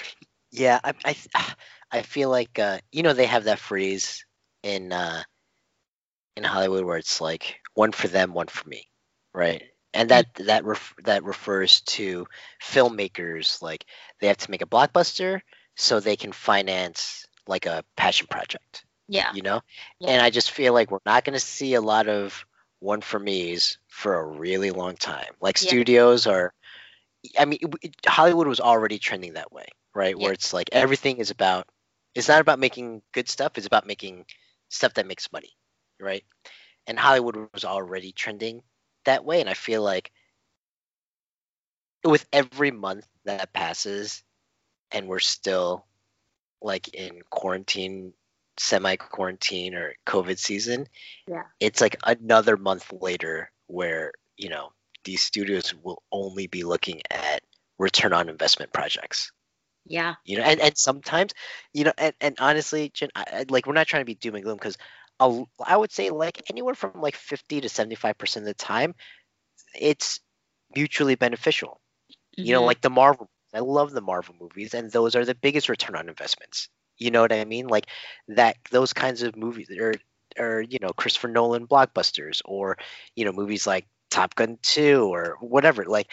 [0.52, 1.54] Yeah, I I
[1.92, 4.24] I feel like uh, you know they have that phrase
[4.62, 5.22] in uh,
[6.40, 8.88] in Hollywood where it's like one for them, one for me,
[9.34, 9.62] right?
[9.94, 10.14] And hmm.
[10.14, 12.26] that that ref- that refers to
[12.62, 13.84] filmmakers like
[14.20, 15.40] they have to make a blockbuster
[15.76, 19.32] so they can finance like a passion project, Yeah.
[19.34, 19.60] you know?
[19.98, 20.10] Yeah.
[20.10, 22.44] And I just feel like we're not going to see a lot of
[22.80, 25.32] one for me's for a really long time.
[25.40, 25.68] Like Yeah.
[25.68, 26.52] studios are
[27.38, 30.16] I mean, it- it- Hollywood was already trending that way, right?
[30.16, 30.24] Yeah.
[30.24, 31.66] Where it's like everything is about
[32.14, 33.56] It's not about making good stuff.
[33.56, 34.26] It's about making
[34.68, 35.56] stuff that makes money,
[36.00, 36.24] right?
[36.86, 38.62] And Hollywood was already trending
[39.04, 40.12] that way, and I feel like
[42.04, 44.22] with every month that passes,
[44.90, 45.86] and we're still
[46.62, 48.12] like in quarantine,
[48.58, 50.86] semi quarantine or COVID season,
[51.26, 51.44] Yeah.
[51.60, 54.72] it's like another month later where you know
[55.04, 57.42] these studios will only be looking at
[57.78, 59.32] return on investment projects
[59.86, 60.14] Yeah.
[60.24, 61.32] you know and, and sometimes
[61.72, 64.44] you know and, and honestly Jen, I, like we're not trying to be doom and
[64.44, 64.76] gloom because
[65.66, 68.94] i would say like anywhere from like 50 to 75 percent of the time
[69.74, 70.20] it's
[70.74, 71.80] mutually beneficial.
[72.42, 72.64] You know Mhm.
[72.64, 76.08] like the marvel i love the marvel movies and those are the biggest return on
[76.08, 76.68] investments.
[76.98, 77.66] You know what i mean?
[77.68, 77.86] Like
[78.28, 79.94] that those kinds of movies or
[80.38, 82.76] or you know christopher nolan blockbusters or
[83.16, 86.08] you know movies like top gun 2 or whatever like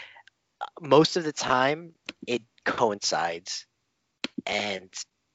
[0.82, 1.94] most of the time
[2.28, 3.66] it coincides
[4.46, 4.90] and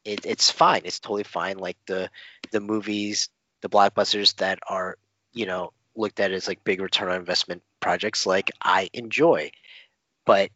[0.04, 0.82] it, it's fine.
[0.85, 1.58] It's totally fine.
[1.58, 2.11] Like the
[2.52, 3.28] the movies
[3.62, 4.98] the blockbusters that are
[5.35, 9.51] you know looked at as like big return on investment projects like i enjoy.
[10.27, 10.51] But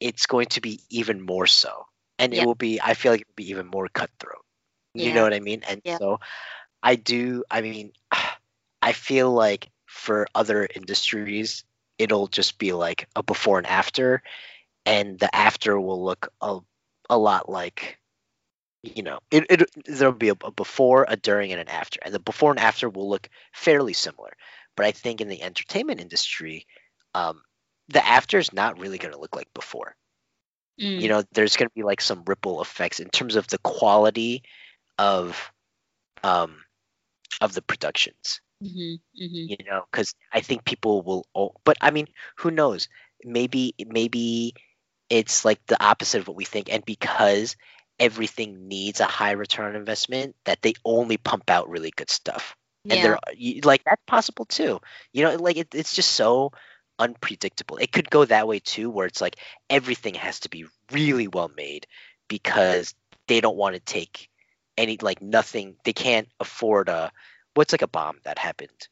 [0.00, 1.86] it's going to be even more so.
[2.18, 4.44] And it will be i feel like it will be even more cutthroat.
[4.96, 5.14] You Yeah.
[5.14, 5.62] know what i mean?
[5.68, 6.20] And so
[6.82, 7.92] i do i mean
[8.82, 11.64] i feel like for other industries
[11.98, 14.22] it'll just be like a before and after.
[14.86, 16.60] And the after will look a,
[17.10, 17.98] a lot like
[18.94, 22.14] you know it, it there'll be a, a before a during and an after and
[22.14, 24.32] the before and after will look fairly similar
[24.76, 26.66] but i think in the entertainment industry
[27.14, 27.42] um
[27.88, 29.96] the after is not really going to look like before
[30.80, 31.00] Mm.
[31.00, 34.42] you know there's going to be like some ripple effects in terms of the quality
[34.98, 35.52] of
[36.22, 36.56] um
[37.40, 39.00] of the productions Mhm.
[39.14, 39.48] Mhm.
[39.48, 42.88] you know because i think people will oh, but i mean who knows
[43.24, 44.54] maybe maybe
[45.10, 47.56] it's like the opposite of what we think and because
[47.98, 52.56] everything needs a high return on investment that they only pump out really good stuff.
[52.90, 53.02] And Yeah.
[53.02, 53.18] they're
[53.64, 54.80] like that's possible too.
[55.12, 56.52] You know like it, it's just so
[56.98, 57.78] unpredictable.
[57.78, 59.36] It could go that way too where it's like
[59.70, 61.86] everything has to be really well made
[62.28, 62.94] because
[63.28, 64.28] they don't want to take
[64.78, 67.10] any like nothing they can't afford a
[67.54, 68.88] what's like a bomb that happened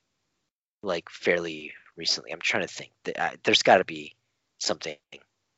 [0.83, 2.33] like fairly recently?
[2.33, 2.93] I'm trying to think.
[3.05, 4.15] Th- uh, there's got to be
[4.59, 4.97] something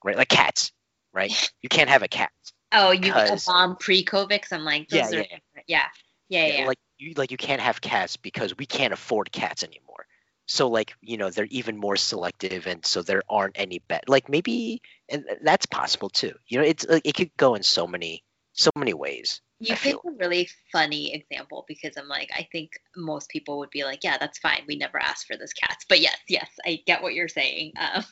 [0.04, 0.16] right?
[0.16, 0.72] Like cats
[1.12, 1.32] right?
[1.62, 2.30] You can't have a cat
[2.72, 4.28] Oh, you a bomb pre-COVID?
[4.28, 5.22] Because I'm like, those Yeah, are yeah.
[5.22, 5.64] different.
[5.66, 5.84] Yeah.
[6.28, 6.46] Yeah.
[6.46, 6.66] Yeah.
[6.66, 10.06] like you like you can't have cats because we can't afford cats anymore
[10.46, 14.28] so like you know they're even more selective and so there aren't any bet like
[14.28, 18.22] maybe and that's possible too you know it's like it could go in so many
[18.52, 22.72] so many ways You I picked a really funny example because I'm like, I think
[22.94, 24.62] most people would be like, yeah, that's fine.
[24.68, 25.84] We never asked for this cats.
[25.88, 27.72] But yes, yes, I get what you're saying.
[27.78, 28.04] Um,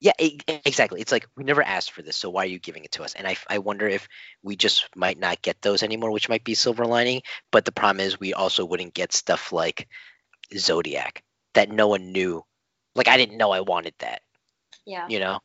[0.00, 2.84] yeah e- exactly it's like we never asked for this so why are you giving
[2.84, 4.08] it to us and I, I wonder if
[4.42, 8.04] we just might not get those anymore which might be silver lining but the problem
[8.04, 9.88] is we also wouldn't get stuff like
[10.56, 11.22] zodiac
[11.54, 12.42] that no one knew
[12.94, 14.22] like i didn't know i wanted that
[14.86, 15.06] yeah.
[15.08, 15.38] you know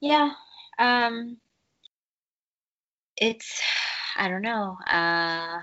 [0.00, 0.32] Yeah.
[0.78, 1.38] Um
[3.16, 3.62] it's
[4.16, 4.76] I don't know.
[4.86, 5.60] Uh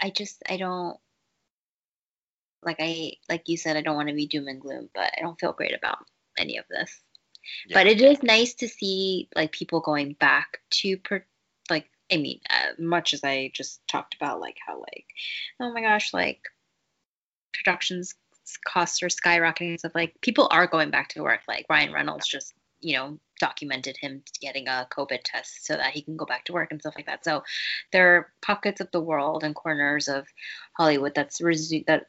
[0.00, 0.96] I just I don't
[2.66, 5.22] like I like you said I don't want to be doom and gloom, but I
[5.22, 5.98] don't feel great about
[6.36, 7.00] any of this.
[7.72, 11.24] But it is nice to see like people going back to per,
[11.70, 15.06] like I mean, uh, much as I just talked about like how like
[15.60, 16.42] oh my gosh, like
[17.54, 18.14] productions
[18.64, 21.40] costs are skyrocketing and stuff like people are going back to work.
[21.48, 26.02] Like Ryan Reynolds just you know documented him getting a covid test so that he
[26.02, 27.24] can go back to work and stuff like that.
[27.24, 27.44] So
[27.92, 30.26] there are pockets of the world and corners of
[30.72, 32.06] Hollywood that's resu- that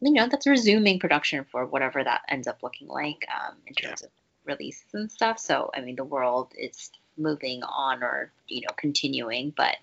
[0.00, 3.88] you know that's resuming production for whatever that ends up looking like um, in Yeah.
[3.88, 4.10] terms of
[4.44, 9.52] releases and stuff so I mean the world is moving on or you know continuing
[9.56, 9.76] but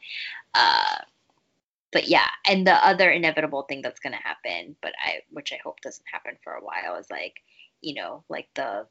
[0.56, 0.95] uh
[1.93, 5.60] but yeah, and the other inevitable thing that's going to happen, but I which I
[5.63, 7.36] hope doesn't happen for a while is like,
[7.82, 8.86] you know, like the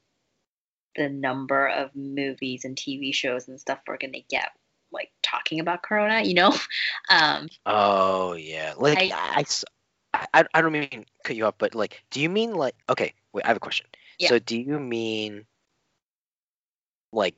[0.97, 4.51] the number of movies and TV shows and stuff we're going to get
[4.93, 6.55] like talking about corona, you know?
[7.11, 9.45] Um Oh yeah, like I- I,
[10.33, 13.15] I I- don't mean cut you off, but like, do you mean like okay?
[13.33, 13.87] Wait, I have a question.
[14.19, 14.29] Yeah.
[14.29, 15.47] So do you mean
[17.13, 17.35] like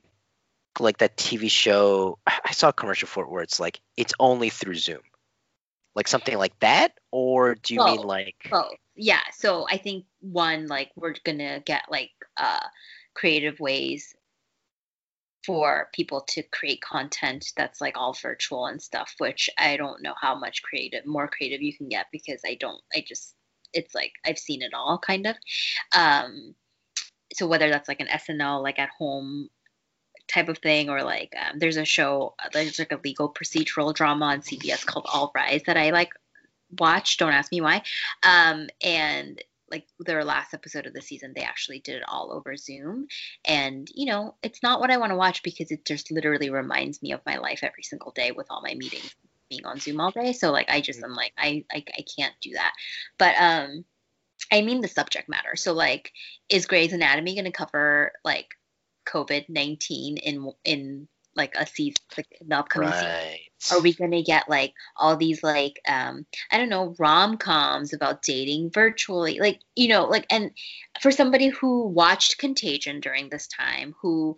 [0.79, 2.19] like that TV show?
[2.27, 5.01] I saw a commercial for it where it's like it's only through Zoom,
[5.95, 8.73] like something like that, or do you mean like both.
[8.95, 12.65] Yeah, so I think one like we're going to get like uh
[13.13, 14.13] creative ways
[15.45, 20.13] for people to create content that's like all virtual and stuff which i don't know
[20.19, 23.35] how much creative more creative you can get because i don't i just
[23.73, 25.35] it's like i've seen it all kind of.
[25.95, 26.55] Um
[27.33, 29.49] so whether that's like an snl like at home
[30.27, 34.25] type of thing or like um, there's a show there's like a legal procedural drama
[34.25, 36.11] on cbs called all rise that i like
[36.77, 37.81] watch don't ask me why.
[38.23, 42.55] Um, and like their last episode of the season they actually did it all over
[42.55, 43.07] zoom
[43.45, 47.01] and you know it's not what i want to watch because it just literally reminds
[47.01, 49.15] me of my life every single day with all my meetings
[49.49, 52.35] being on zoom all day so like i just am like i i, I can't
[52.41, 52.73] do that
[53.17, 53.83] but um
[54.51, 55.55] I mean the subject matter.
[55.55, 56.11] So like,
[56.49, 58.47] is Grey's Anatomy going to cover like
[59.07, 62.95] COVID nineteen in in like a season, like the upcoming Right.
[62.95, 63.48] season?
[63.71, 67.93] Are we going to get like all these like um I don't know rom coms
[67.93, 70.51] about dating virtually, like you know, like and
[71.01, 74.35] for somebody who watched Contagion during this time, who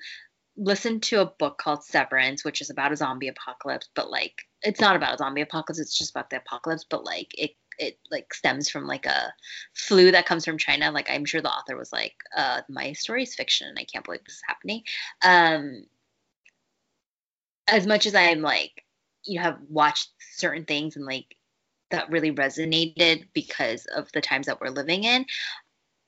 [0.58, 4.82] listened to a book called Severance, which is about a zombie apocalypse, but like it's
[4.82, 8.34] not about a zombie apocalypse, it's just about the apocalypse, but like it it like
[8.34, 9.34] stems from like a
[9.74, 10.92] flu that comes from China.
[10.92, 14.06] Like I'm sure the author was like, uh, my story is fiction and I can't
[14.06, 14.84] believe this is happening.
[15.24, 15.86] Um
[17.68, 18.84] as much as I'm like,
[19.26, 21.36] you have watched certain things and like
[21.92, 25.26] that really resonated because of the times that we're living in.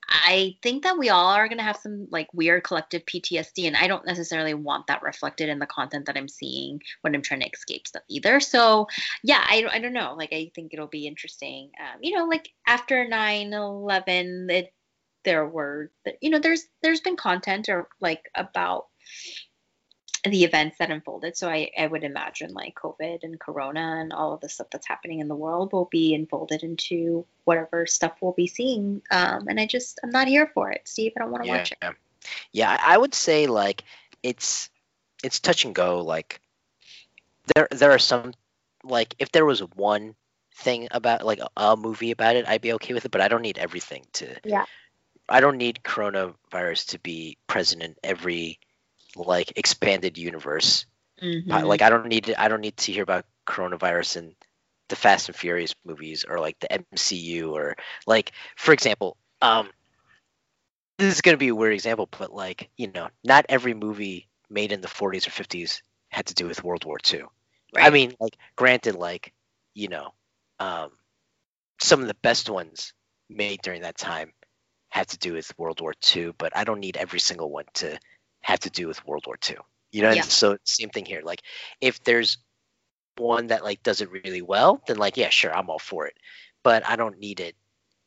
[0.08, 3.76] I think that we all are going to have some like weird collective PTSD, and
[3.76, 7.40] I don't necessarily want that reflected in the content that I'm seeing when I'm trying
[7.40, 8.38] to escape stuff either.
[8.40, 8.86] So,
[9.22, 10.14] yeah, I, I don't know.
[10.16, 11.70] Like, I think it'll be interesting.
[11.80, 14.74] Um, you know, like after 9 11, it,
[15.24, 18.86] there were, you know, there's there's been content or like about
[20.24, 21.36] the events that unfolded.
[21.36, 24.86] So I, I would imagine like COVID and Corona and all of the stuff that's
[24.86, 29.02] happening in the world will be unfolded into whatever stuff we'll be seeing.
[29.10, 31.12] Um, and I just I'm not here for it, Steve.
[31.16, 31.56] I don't want to yeah.
[31.56, 31.94] watch it.
[32.52, 33.84] Yeah, I I would say like
[34.22, 34.70] it's
[35.22, 36.00] it's touch and go.
[36.00, 36.40] Like
[37.54, 38.32] there there are some
[38.82, 40.14] like if there was one
[40.56, 43.10] thing about like a, a movie about it, I'd be okay with it.
[43.10, 44.36] But I don't need everything to.
[44.44, 44.64] Yeah.
[45.28, 48.58] I don't need coronavirus to be present in every
[49.16, 50.86] like expanded universe.
[51.22, 51.50] Mhm.
[51.52, 54.36] Uh, Like I don't need to, I don't need to hear about coronavirus in
[54.88, 59.70] the Fast and Furious movies or like the MCU or like for example, um
[60.98, 64.28] this is going to be a weird example, but like, you know, not every movie
[64.50, 67.24] made in the 40s or 50s had to do with World War II.
[67.76, 69.32] I mean, like granted like,
[69.74, 70.12] you know,
[70.60, 70.90] um
[71.80, 72.92] some of the best ones
[73.28, 74.32] made during that time
[74.90, 77.98] had to do with World War II, but I don't need every single one to
[78.44, 79.56] have to do with World War II.
[79.90, 80.22] You know, Yeah.
[80.22, 81.22] so same thing here.
[81.24, 81.42] Like
[81.80, 82.38] if there's
[83.16, 86.14] one that like does it really well, then like yeah, sure, I'm all for it.
[86.62, 87.56] But I don't need it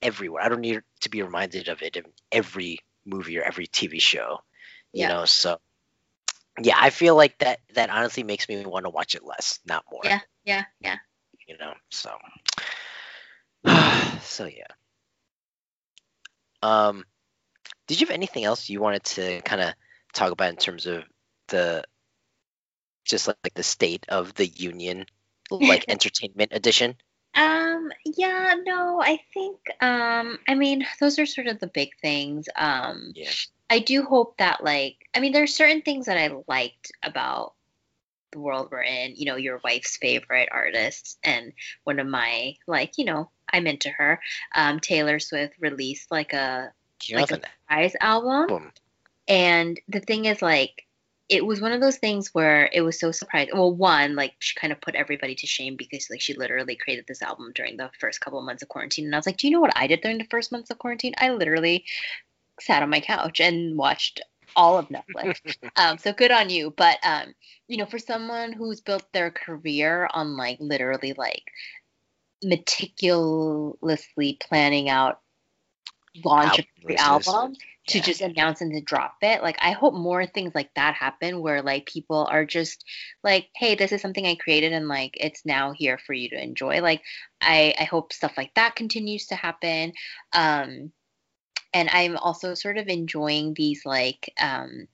[0.02, 0.44] everywhere.
[0.44, 4.40] I don't need to be reminded of it in every movie or every TV show.
[4.94, 5.08] You Yeah.
[5.10, 5.60] know, so
[6.62, 9.86] yeah, I feel like that that honestly makes me want to watch it less, not
[9.92, 10.02] more.
[10.04, 10.20] Yeah.
[10.46, 10.98] Yeah, yeah.
[11.48, 12.12] You know, so
[14.22, 14.68] so yeah.
[16.62, 17.06] Um,
[17.88, 19.74] did you have anything else you wanted to kind of
[20.14, 21.04] talk about in terms of
[21.48, 21.84] the
[23.06, 25.06] just like, the state of the union,
[25.50, 26.96] like entertainment edition?
[27.36, 32.48] Um, yeah, no, I think um I mean those are sort of the big things.
[32.56, 33.32] Um Yeah.
[33.70, 37.54] I do hope that like I mean there's certain things that I liked about
[38.32, 42.94] the world we're in, you know, your wife's favorite artist and one of my like,
[42.98, 44.20] you know, I'm into her.
[44.56, 48.50] Um Taylor Swift released like a You like a surprise album.
[48.50, 48.72] album.
[49.28, 50.84] And the thing is, like,
[51.30, 53.54] it was one of those things where it was so surprising.
[53.54, 57.06] Well, one, like, she kind of put everybody to shame because, like, she literally created
[57.08, 59.06] this album during the first couple of months of quarantine.
[59.06, 60.78] And I was like, do you know what I did during the first months of
[60.78, 61.14] quarantine?
[61.18, 61.84] I literally
[62.62, 64.22] sat on my couch and watched
[64.56, 65.40] all of Netflix.
[65.76, 66.74] um, so good on you.
[66.78, 67.34] But, um,
[67.68, 71.44] you know, for someone who's built their career on, like, literally, like,
[72.42, 75.20] meticulously planning out
[76.24, 77.56] launch of every Album
[77.88, 78.04] to Yeah.
[78.04, 79.42] just announce and to drop it.
[79.42, 82.84] Like I hope more things like that happen where like people are just
[83.24, 86.42] like, hey, this is something I created and like it's now here for you to
[86.42, 86.82] enjoy.
[86.82, 87.02] Like
[87.42, 89.94] I I hope stuff like that continues to happen.
[90.34, 90.92] Um
[91.74, 94.88] and I'm also sort of enjoying these like um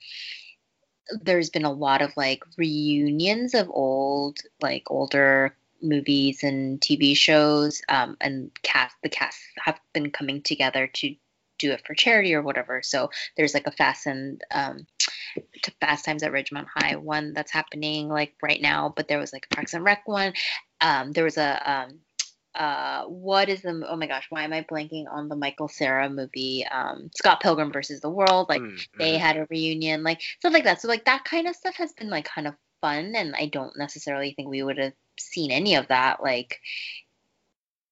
[1.21, 7.81] there's been a lot of like reunions of old like older movies and TV shows
[7.90, 11.15] um and cast the cast have been coming together to
[11.60, 12.81] do it for charity or whatever.
[12.81, 14.86] So there's like a Fast and um,
[15.62, 19.31] to Fast Times at Ridgemont High one that's happening like right now, but there was
[19.34, 20.34] like a Parks and Rec one.
[20.81, 22.00] Um, there was a um,
[22.56, 26.10] uh, what is the oh my gosh, why am I blanking on the Michael Cera
[26.10, 26.65] movie?
[26.69, 28.48] Um, Scott Pilgrim versus the World.
[28.50, 29.19] Like Mm, they mhm.
[29.19, 30.81] had a reunion, like stuff like that.
[30.81, 33.77] So like that kind of stuff has been like kind of fun, and I don't
[33.77, 36.59] necessarily think we would have seen any of that like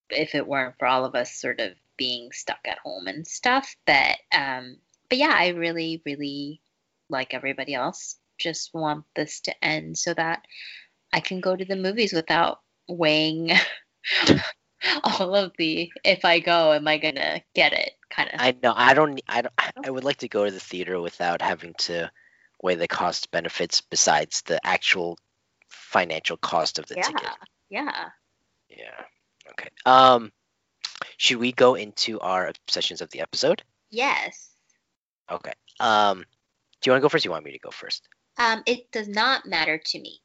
[0.10, 3.76] if it weren't for all of us sort of being stuck at home and stuff.
[3.86, 4.78] But um,
[5.10, 6.62] but yeah, I really really
[7.10, 10.46] like everybody else just want this to end so that
[11.14, 13.52] I can go to the movies without weighing
[15.04, 18.40] all of the if I go, am I gonna get it kind of.
[18.40, 18.74] I know.
[18.76, 19.22] I don't.
[19.28, 19.54] I don't.
[19.86, 22.12] I would like to go to the theater without having to
[22.62, 25.18] weigh the cost benefits besides the actual
[25.72, 27.30] financial cost of the yeah, ticket.
[27.70, 28.10] yeah.
[28.70, 29.04] Yeah.
[29.52, 29.70] Okay.
[29.86, 30.32] Um,
[31.18, 33.64] should we go into our obsessions of the episode?
[33.90, 34.52] Yes.
[35.30, 35.54] Okay.
[35.80, 36.20] Um,
[36.82, 37.26] do you want to go first?
[37.26, 38.08] Or you want me to go first?
[38.38, 40.20] Um, it does not matter to me.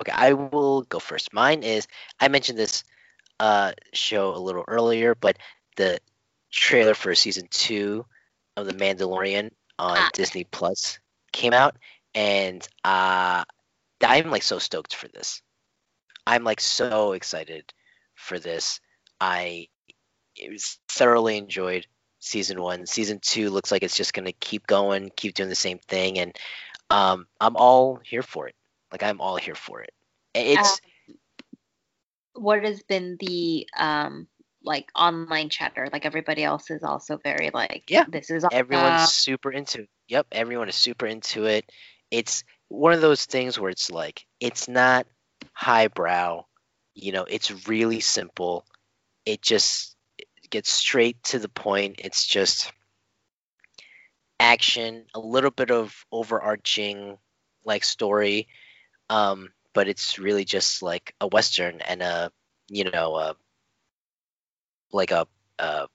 [0.00, 1.32] Okay, I will go first.
[1.32, 1.86] Mine is
[2.20, 2.84] I mentioned this
[3.40, 5.38] uh, show a little earlier, but
[5.76, 5.98] the
[6.50, 8.04] trailer for season two
[8.56, 10.10] of The Mandalorian on Ah.
[10.12, 10.98] Disney Plus
[11.32, 11.76] came out,
[12.14, 13.44] and uh,
[14.02, 15.42] I'm like so stoked for this.
[16.26, 17.72] I'm like so excited
[18.14, 18.80] for this.
[19.20, 19.68] I
[20.36, 21.86] it was thoroughly enjoyed
[22.18, 22.86] season one.
[22.86, 26.36] Season two looks like it's just gonna keep going, keep doing the same thing, and
[26.90, 28.54] um, I'm all here for it.
[28.92, 29.90] Like I'm all here for it.
[30.34, 30.80] It's
[32.34, 34.28] What has been the um
[34.62, 35.88] like online chatter?
[35.92, 38.04] Like everybody else is also very like, Yeah.
[38.08, 38.58] this is awesome.
[38.58, 39.88] everyone's super into it.
[40.08, 41.70] Yep, everyone is super into it.
[42.10, 45.06] It's one of those things where it's like it's not
[45.52, 46.44] highbrow,
[46.94, 48.64] you know, it's really simple.
[49.24, 49.96] It just
[50.50, 51.96] gets straight to the point.
[52.04, 52.72] It's just
[54.40, 57.18] action, a little bit of overarching
[57.64, 58.48] like story,
[59.10, 62.32] um, but it's really just like a western and a
[62.68, 63.36] you know a
[64.92, 65.26] like a
[65.58, 65.86] uh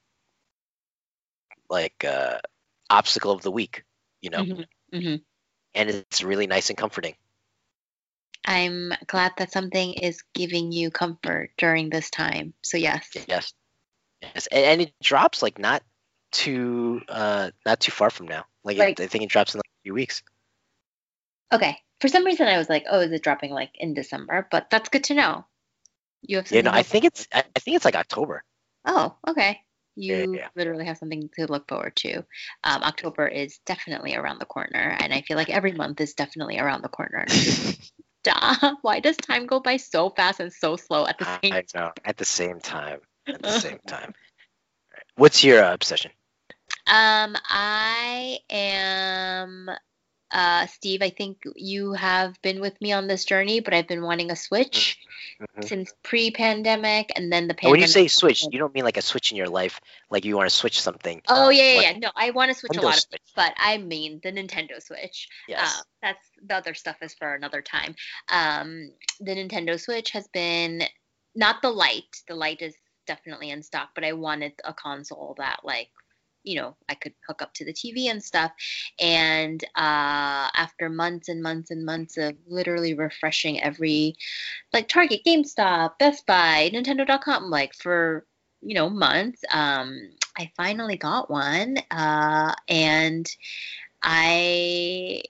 [1.70, 2.40] like uh
[2.90, 3.84] obstacle of the week,
[4.22, 5.26] you know, Mhm, mhm.
[5.74, 7.16] And it's really nice and comforting.
[8.46, 12.54] I'm glad that something is giving you comfort during this time.
[12.64, 13.08] So yes.
[13.28, 13.54] Yes,
[14.22, 15.84] yes, and, and it drops like not
[16.32, 18.46] too uh not too far from now.
[18.64, 20.24] Like, Like- I think it drops in like a few weeks.
[21.54, 21.78] Okay.
[22.00, 24.48] For some reason I was like, oh, is it dropping like in December?
[24.50, 25.46] But that's good to know.
[26.24, 28.44] You have know, to I think it's I I think it's like October.
[28.86, 29.62] Oh, okay.
[29.96, 30.48] You yeah.
[30.56, 32.18] literally have something to look forward to.
[32.64, 36.60] Um, October is definitely around the corner, and I feel like every month is definitely
[36.60, 37.26] around the corner.
[38.24, 38.78] Stop.
[38.84, 41.92] Why does time go by so fast and so slow at the same I know.
[42.06, 43.00] At the same time.
[43.28, 44.14] At the same time.
[45.16, 46.12] What's your uh, obsession?
[46.88, 49.70] Um, I am
[50.32, 54.02] uh Steve, I think you have been with me on this journey, but I've been
[54.04, 54.98] wanting a Switch
[55.40, 55.68] Mhm.
[55.68, 57.72] since pre-pandemic and then the And pandemic.
[57.72, 59.80] when you say switch, you don't mean like a switch in your life,
[60.10, 61.22] like you want to switch something.
[61.28, 61.98] Oh yeah, yeah, yeah.
[61.98, 63.22] No, I want to switch a lot of Switch.
[63.36, 65.28] but I mean the Nintendo Switch.
[65.48, 65.80] Yes.
[65.80, 67.96] Uh, that's the other stuff is for another time.
[68.30, 70.84] Um, the Nintendo Switch has been
[71.36, 72.22] not the light.
[72.28, 72.76] The light is
[73.08, 75.90] definitely in stock, but I wanted a console that like
[76.44, 78.52] you know I could hook up to the TV and stuff.
[79.00, 84.16] And uh, after months and months and months of literally refreshing every
[84.74, 88.26] like Target, GameStop, Best Buy, Nintendo.com, like for
[88.62, 93.30] you know months, um, I finally got one, uh, and
[94.04, 95.24] I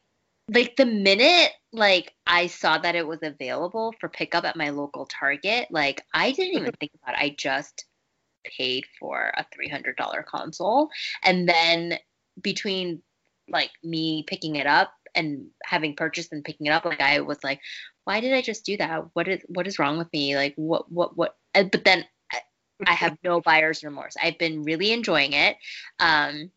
[0.49, 5.05] like the minute like I saw that it was available for pickup at my local
[5.05, 7.21] Target, like I didn't even think about it.
[7.21, 7.85] I just
[8.43, 10.89] paid for a $300 console
[11.23, 11.97] and then
[12.41, 13.01] between
[13.49, 17.43] like me picking it up and having purchased and picking it up like I was
[17.43, 17.59] like
[18.05, 19.05] why did I just do that?
[19.13, 20.35] What is what is wrong with me?
[20.35, 22.39] Like what what what but then I,
[22.87, 24.15] I have no buyer's remorse.
[24.21, 25.57] I've been really enjoying it.
[25.99, 26.51] Um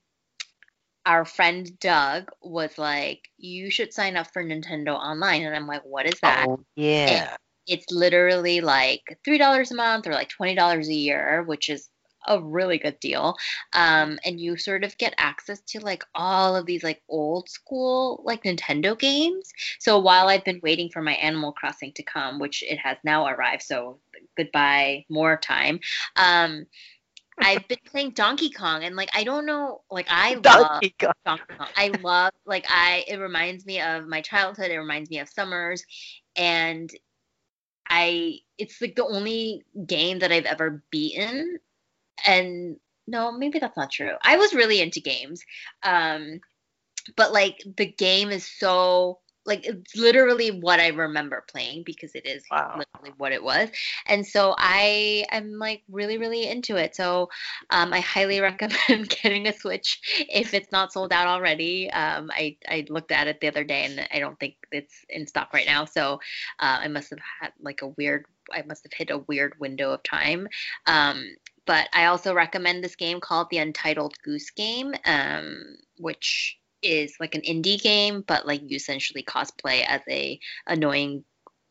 [1.07, 5.83] our friend Doug was like, "You should sign up for Nintendo Online," and I'm like,
[5.85, 7.37] "What is that?" Oh yeah.
[7.67, 11.89] It's literally like three dollars a month or like twenty dollars a year, which is
[12.27, 13.37] a really good deal.
[13.73, 18.23] Um, and you sort of get access to like all of these like old school
[18.25, 19.53] like Nintendo games.
[19.79, 23.27] So while I've been waiting for my Animal Crossing to come, which it has now
[23.27, 23.99] arrived, so
[24.37, 25.81] goodbye more time.
[26.17, 26.67] Um,
[27.39, 31.13] I've been playing Donkey Kong, and like I don't know, like I love Kong.
[31.27, 31.69] Donkey Kong.
[31.77, 34.71] I love like I it reminds me of my childhood.
[34.71, 35.85] It reminds me of summers
[36.37, 36.91] and
[37.89, 41.59] I it's like the only game that I've ever beaten
[42.27, 42.77] and
[43.07, 44.15] no, maybe that's not true.
[44.23, 45.43] I was really into games.
[45.83, 46.41] Um
[47.17, 52.27] but like the game is so like it's literally what I remember playing because it
[52.27, 52.79] is Wow.
[52.79, 53.69] literally what it was.
[54.07, 56.97] And so I am like really, really into it.
[56.97, 57.29] So
[57.71, 61.91] um, I highly recommend getting a Switch if it's not sold out already.
[61.91, 65.27] Um, I, I looked at it the other day and I don't think it's in
[65.27, 65.85] stock right now.
[65.85, 66.15] So
[66.61, 69.93] uh, I must have had like a weird, I must have hit a weird window
[69.93, 70.49] of time.
[70.87, 71.25] Um,
[71.67, 77.35] but I also recommend this game called the Untitled Goose Game, um, which is like
[77.35, 81.25] an indie game, but like you essentially cosplay as a annoying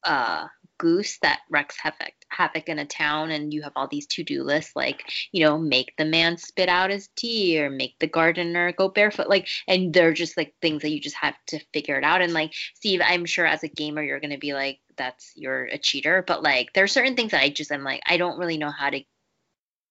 [0.04, 0.48] uh
[0.78, 4.76] goose that wreaks havoc havoc in a town and you have all these to-do lists
[4.76, 8.90] like you know make the man spit out his tea or make the gardener go
[8.90, 12.22] barefoot like and they're just like things that you just have to figure it out.
[12.22, 15.78] And like steve i'm sure as a gamer you're to be like that's you're a
[15.78, 16.24] cheater.
[16.26, 18.72] But like there are certain things that i just i'm like i don't really know
[18.72, 19.04] how to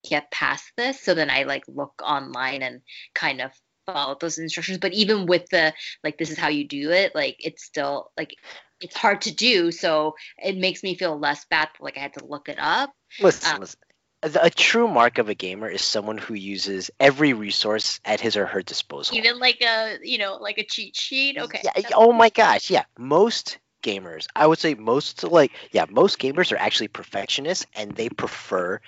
[0.09, 1.01] get past this.
[1.01, 2.83] So then i like look online and
[3.15, 3.53] kind of
[3.87, 5.73] follow those instructions but even with the
[6.05, 8.35] like this is how you do it like it's still like
[8.81, 12.25] it's hard to do so it makes me feel less bad like i had to
[12.25, 13.79] look it up Listen, Um, listen.
[14.25, 18.37] A, a true mark of a gamer is someone who uses every resource at his
[18.37, 19.17] or her disposal.
[19.17, 22.85] even like a you know like a cheat sheet okay Yeah, oh my gosh, yeah.
[22.97, 28.09] Most gamers, I would say most like yeah, most gamers are actually perfectionists and they
[28.09, 28.81] prefer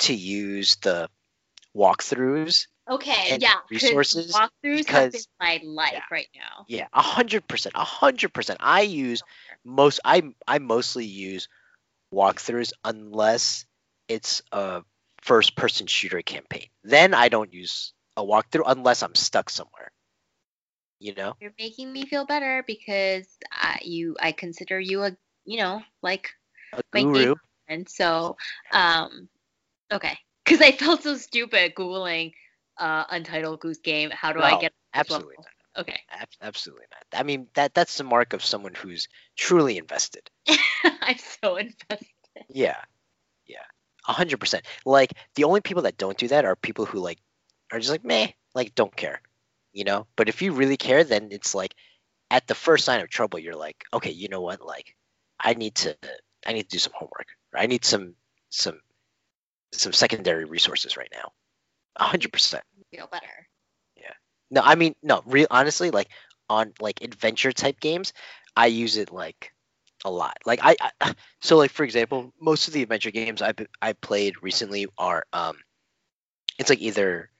[0.00, 1.08] to use the
[1.76, 2.66] walkthroughs.
[2.88, 6.02] Okay yeah 'cause resources walkthroughs have been because- my life yeah.
[6.10, 8.58] right now Yeah, a hundred percent, a hundred percent.
[8.62, 9.22] I use
[9.64, 11.48] most I I mostly use
[12.12, 13.66] walkthroughs unless
[14.08, 14.82] it's a
[15.22, 16.68] first person shooter campaign.
[16.82, 19.90] Then I don't use a walkthrough unless I'm stuck somewhere.
[21.00, 21.34] You know?
[21.40, 26.30] you're making me feel better because I, you i consider you a you know like
[26.72, 27.34] A guru.
[27.68, 28.36] and so
[28.72, 29.28] um
[29.92, 32.32] okay because i felt so stupid googling
[32.78, 35.44] uh untitled goose game how do i get Absolutely level?
[35.76, 35.82] not.
[35.82, 37.20] okay Ab- absolutely not.
[37.20, 40.28] I mean that that's the mark of someone who's truly invested.
[40.84, 42.08] i'm so invested
[42.48, 42.80] Yeah.
[43.46, 43.64] Yeah.
[44.08, 44.64] A hundred percent.
[44.84, 47.18] Like the only people that don't do that are people who like
[47.72, 49.20] are just like meh, like don't care.
[49.72, 50.06] You know?
[50.16, 51.74] But if you really care, then it's like
[52.30, 54.60] at the first sign of trouble, you're like, okay, you know what?
[54.64, 54.94] Like
[55.40, 55.96] I need to
[56.46, 57.26] I need to do some homework.
[57.52, 58.14] Or I need some
[58.50, 58.80] some
[59.72, 61.32] some secondary resources right now.
[61.96, 62.64] A hundred percent.
[62.90, 63.48] feel better
[63.96, 64.12] Yeah.
[64.50, 66.08] No, I mean no, real honestly, like
[66.48, 68.12] on like adventure type games,
[68.56, 69.52] I use it like
[70.04, 70.38] a lot.
[70.44, 74.34] Like I, I so like for example, most of the adventure games I I played
[74.42, 75.56] recently are um
[76.58, 77.30] it's like either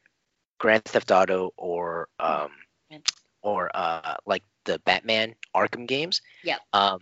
[0.59, 2.51] Grand Theft Auto or um
[3.43, 6.23] or uh like the Batman Arkham games.
[6.43, 6.59] Yeah.
[6.73, 7.01] Um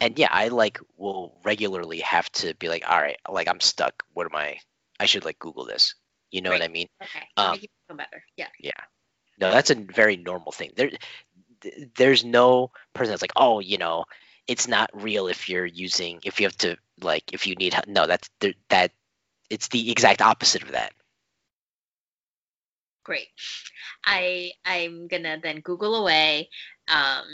[0.00, 4.04] and yeah, I like will regularly have to be like, all right, like I'm stuck.
[4.12, 4.58] What am I
[5.00, 5.94] I should like Google this.
[6.30, 6.88] You know what I mean?
[7.02, 8.48] okay Um, make you feel better yeah
[9.38, 10.72] No, that's a very normal thing.
[10.76, 10.90] There,
[11.96, 14.04] there's no person that's like, oh, you know,
[14.46, 17.86] it's not real if you're using if you have to like if you need help.
[17.86, 18.28] No, that's
[18.68, 18.92] that.
[19.50, 20.92] It's the exact opposite of that.
[23.04, 23.28] great
[24.04, 26.48] i i'm gonna then google away
[26.88, 27.24] um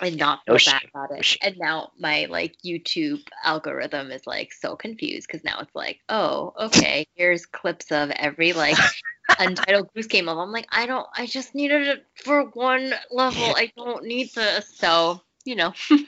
[0.00, 1.36] and not No feel bad about it.
[1.42, 6.54] and now my like youtube algorithm is like so confused because now it's like oh
[6.58, 8.76] okay here's clips of every like
[9.38, 10.42] untitled goose game level.
[10.42, 13.44] I'm like i don't i just needed it for one level.
[13.44, 14.66] I don't need this.
[14.76, 15.72] So you know.
[15.90, 15.98] All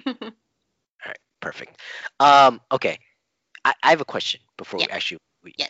[1.06, 1.80] right, Perfect.
[2.20, 2.98] Um, okay,
[3.64, 5.66] I, I have a question before we actually we, Yeah.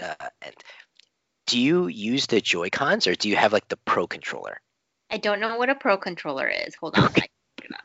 [0.00, 0.54] uh, end.
[1.46, 4.60] Do you use the Joy Cons or do you have like the Pro controller?
[5.12, 6.74] i don't know what a pro controller is.
[6.76, 7.22] Hold on I can
[7.58, 7.80] look it up.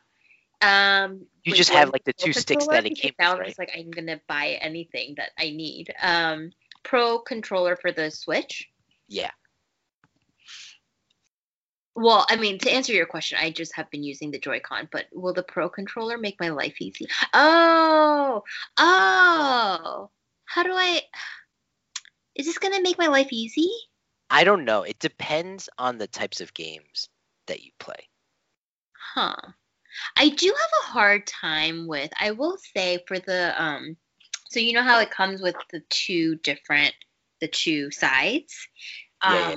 [0.62, 3.47] Um You just have like the two sticks that it came with, I'm right?
[3.47, 5.93] just like I'm gonna buy anything that I need.
[6.01, 6.51] Um,
[6.84, 8.70] Pro controller for the Switch.
[9.08, 9.32] Yeah.
[11.95, 15.06] Well, I mean, to answer your question, I just have been using the Joy-Con, but
[15.14, 17.08] will the Pro controller make my life easy?
[17.34, 18.43] Oh,
[18.78, 20.10] oh,
[20.45, 21.01] how do I?
[22.36, 23.70] Is this gonna make my life easy?
[24.30, 24.82] I don't know.
[24.84, 27.10] It depends on the types of games
[27.47, 28.10] that you play.
[29.14, 29.36] Huh.
[30.18, 33.98] I do have a hard time with, I will say for the um
[34.50, 36.93] so you know how it comes with the two different
[37.41, 38.54] the two sides?
[39.22, 39.56] Um Yeah, yeah.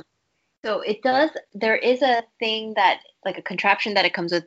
[0.65, 4.47] so it does there is a thing that like a contraption that it comes with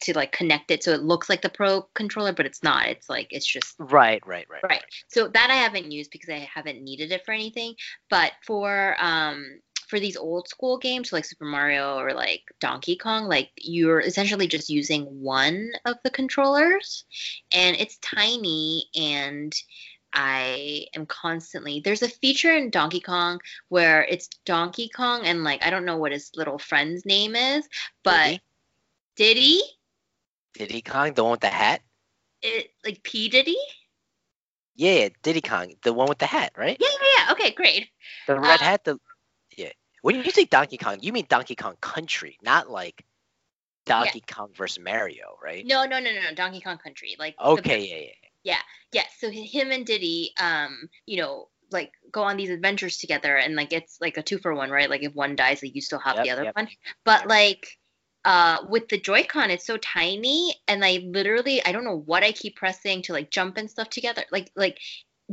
[0.00, 2.88] to like connect it so it looks like the pro controller but it's not.
[2.88, 4.62] It's like it's just Right, right, right.
[4.62, 4.84] Right.
[5.08, 7.74] So that I haven't used because I haven't needed it for anything.
[8.08, 9.60] But for um
[9.90, 14.46] for these old school games like Super Mario or like Donkey Kong, like you're essentially
[14.46, 17.04] just using one of the controllers
[17.52, 19.52] and it's tiny and
[20.12, 25.64] I am constantly there's a feature in Donkey Kong where it's Donkey Kong and like
[25.64, 27.68] I don't know what his little friend's name is,
[28.02, 28.40] but Diddy?
[29.16, 29.60] Diddy?
[30.54, 31.82] Diddy Kong, the one with the hat?
[32.42, 33.58] It like P Diddy?
[34.76, 36.76] Yeah, yeah, Diddy Kong, the one with the hat, right?
[36.80, 37.32] Yeah, yeah, yeah.
[37.32, 37.88] Okay, great.
[38.26, 38.98] The red Uh, hat, the.
[40.02, 43.04] When you say Donkey Kong, you mean Donkey Kong Country, not like
[43.86, 45.64] Donkey Kong versus Mario, right?
[45.66, 46.34] No, no, no, no, no.
[46.34, 47.16] Donkey Kong Country.
[47.18, 48.12] Like the- Okay,
[48.44, 48.62] yeah, yeah.
[48.92, 49.04] yeah.
[49.18, 53.72] So him and Diddy, um, you know, like go on these adventures together and like
[53.72, 54.90] it's like a two for one, right?
[54.90, 56.56] Like if one dies, like you still have Yep, the other yep.
[56.56, 56.68] one.
[57.04, 57.78] But like
[58.24, 62.32] uh with the Joy-Con, it's so tiny and I literally I don't know what I
[62.32, 64.24] keep pressing to like jump and stuff together.
[64.32, 64.78] Like like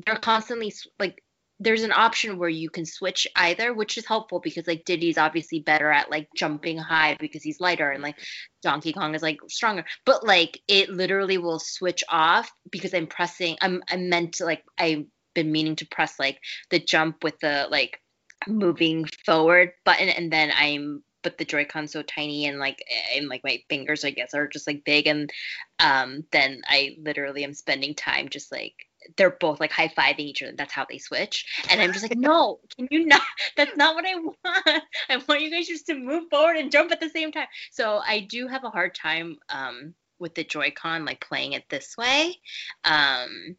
[0.06, 1.24] they're constantly like
[1.60, 5.60] there's an option where you can switch either, which is helpful because like Diddy's obviously
[5.60, 8.18] better at like jumping high because he's lighter and like
[8.62, 9.84] Donkey Kong is like stronger.
[10.06, 14.64] But like it literally will switch off because I'm pressing I'm I'm meant to like
[14.78, 16.40] I've been meaning to press like
[16.70, 18.02] the jump with the like
[18.48, 22.84] moving forward button and then I'm but the Joy-Con's so tiny and like
[23.16, 25.32] and like my fingers I guess are just like big and
[25.80, 30.44] um then I literally am spending time just like they're both like high fiving each
[30.44, 30.54] other.
[30.56, 31.46] That's how they switch.
[31.70, 33.22] And I'm just like, no, can you not?
[33.58, 34.84] That's not what I want.
[35.10, 37.48] I want you guys just to move forward and jump at the same time.
[37.72, 41.96] So I do have a hard time um, with the Joy-Con, like playing it this
[41.98, 42.36] way.
[42.84, 43.56] Um,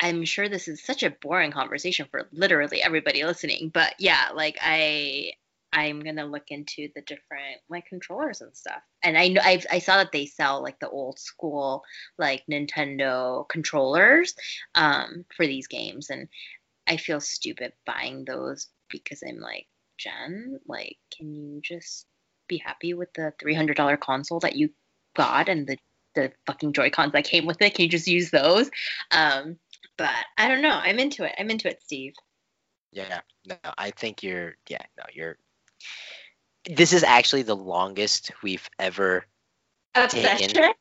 [0.00, 4.56] I'm sure this is such a boring conversation for literally everybody listening, but yeah, like
[4.62, 5.32] I
[5.72, 8.82] I'm gonna look into the different like controllers and stuff.
[9.02, 11.84] And I know I I saw that they sell like the old school
[12.18, 14.34] like Nintendo controllers
[14.74, 16.28] um for these games and
[16.86, 19.66] I feel stupid buying those because I'm like,
[19.98, 22.06] Jen, like can you just
[22.48, 24.70] be happy with the $300 console that you
[25.16, 25.76] got and the
[26.14, 27.74] the fucking Joy-Cons that came with it?
[27.74, 28.70] Can you just use those?
[29.10, 29.58] Um
[29.98, 30.70] but I don't know.
[30.82, 31.34] I'm into it.
[31.38, 32.14] I'm into it, Steve.
[32.92, 34.56] Yeah, no, I think you're.
[34.68, 35.36] Yeah, no, you're.
[36.64, 39.26] This is actually the longest we've ever.
[39.94, 40.72] Obsession.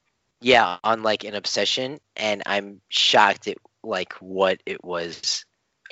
[0.41, 5.45] Yeah, on like an obsession, and I'm shocked at like what it was.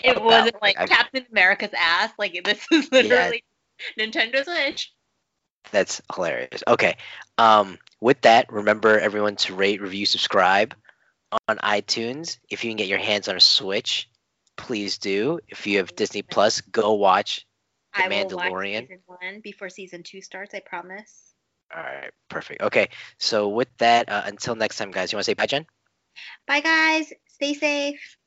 [0.03, 2.12] It about, wasn't like like, Captain America's ass.
[2.20, 3.43] Like this is literally
[3.99, 4.91] Nintendo Switch.
[5.72, 6.64] That's hilarious.
[6.68, 6.97] Okay,
[7.38, 10.76] um, with that, remember everyone to rate, review, subscribe
[11.47, 12.38] on iTunes.
[12.49, 14.08] If you can get your hands on a Switch,
[14.58, 15.39] please do.
[15.47, 17.47] If you have Disney Plus, go watch
[17.96, 18.82] The I will watch Mandalorian.
[18.82, 20.54] season one before season two starts.
[20.54, 21.34] I promise.
[21.76, 22.62] All right, perfect.
[22.62, 25.66] Okay, so with that, uh, until next time, guys, you want to say bye, Jen?
[26.48, 27.12] Bye, guys.
[27.28, 28.18] Stay safe.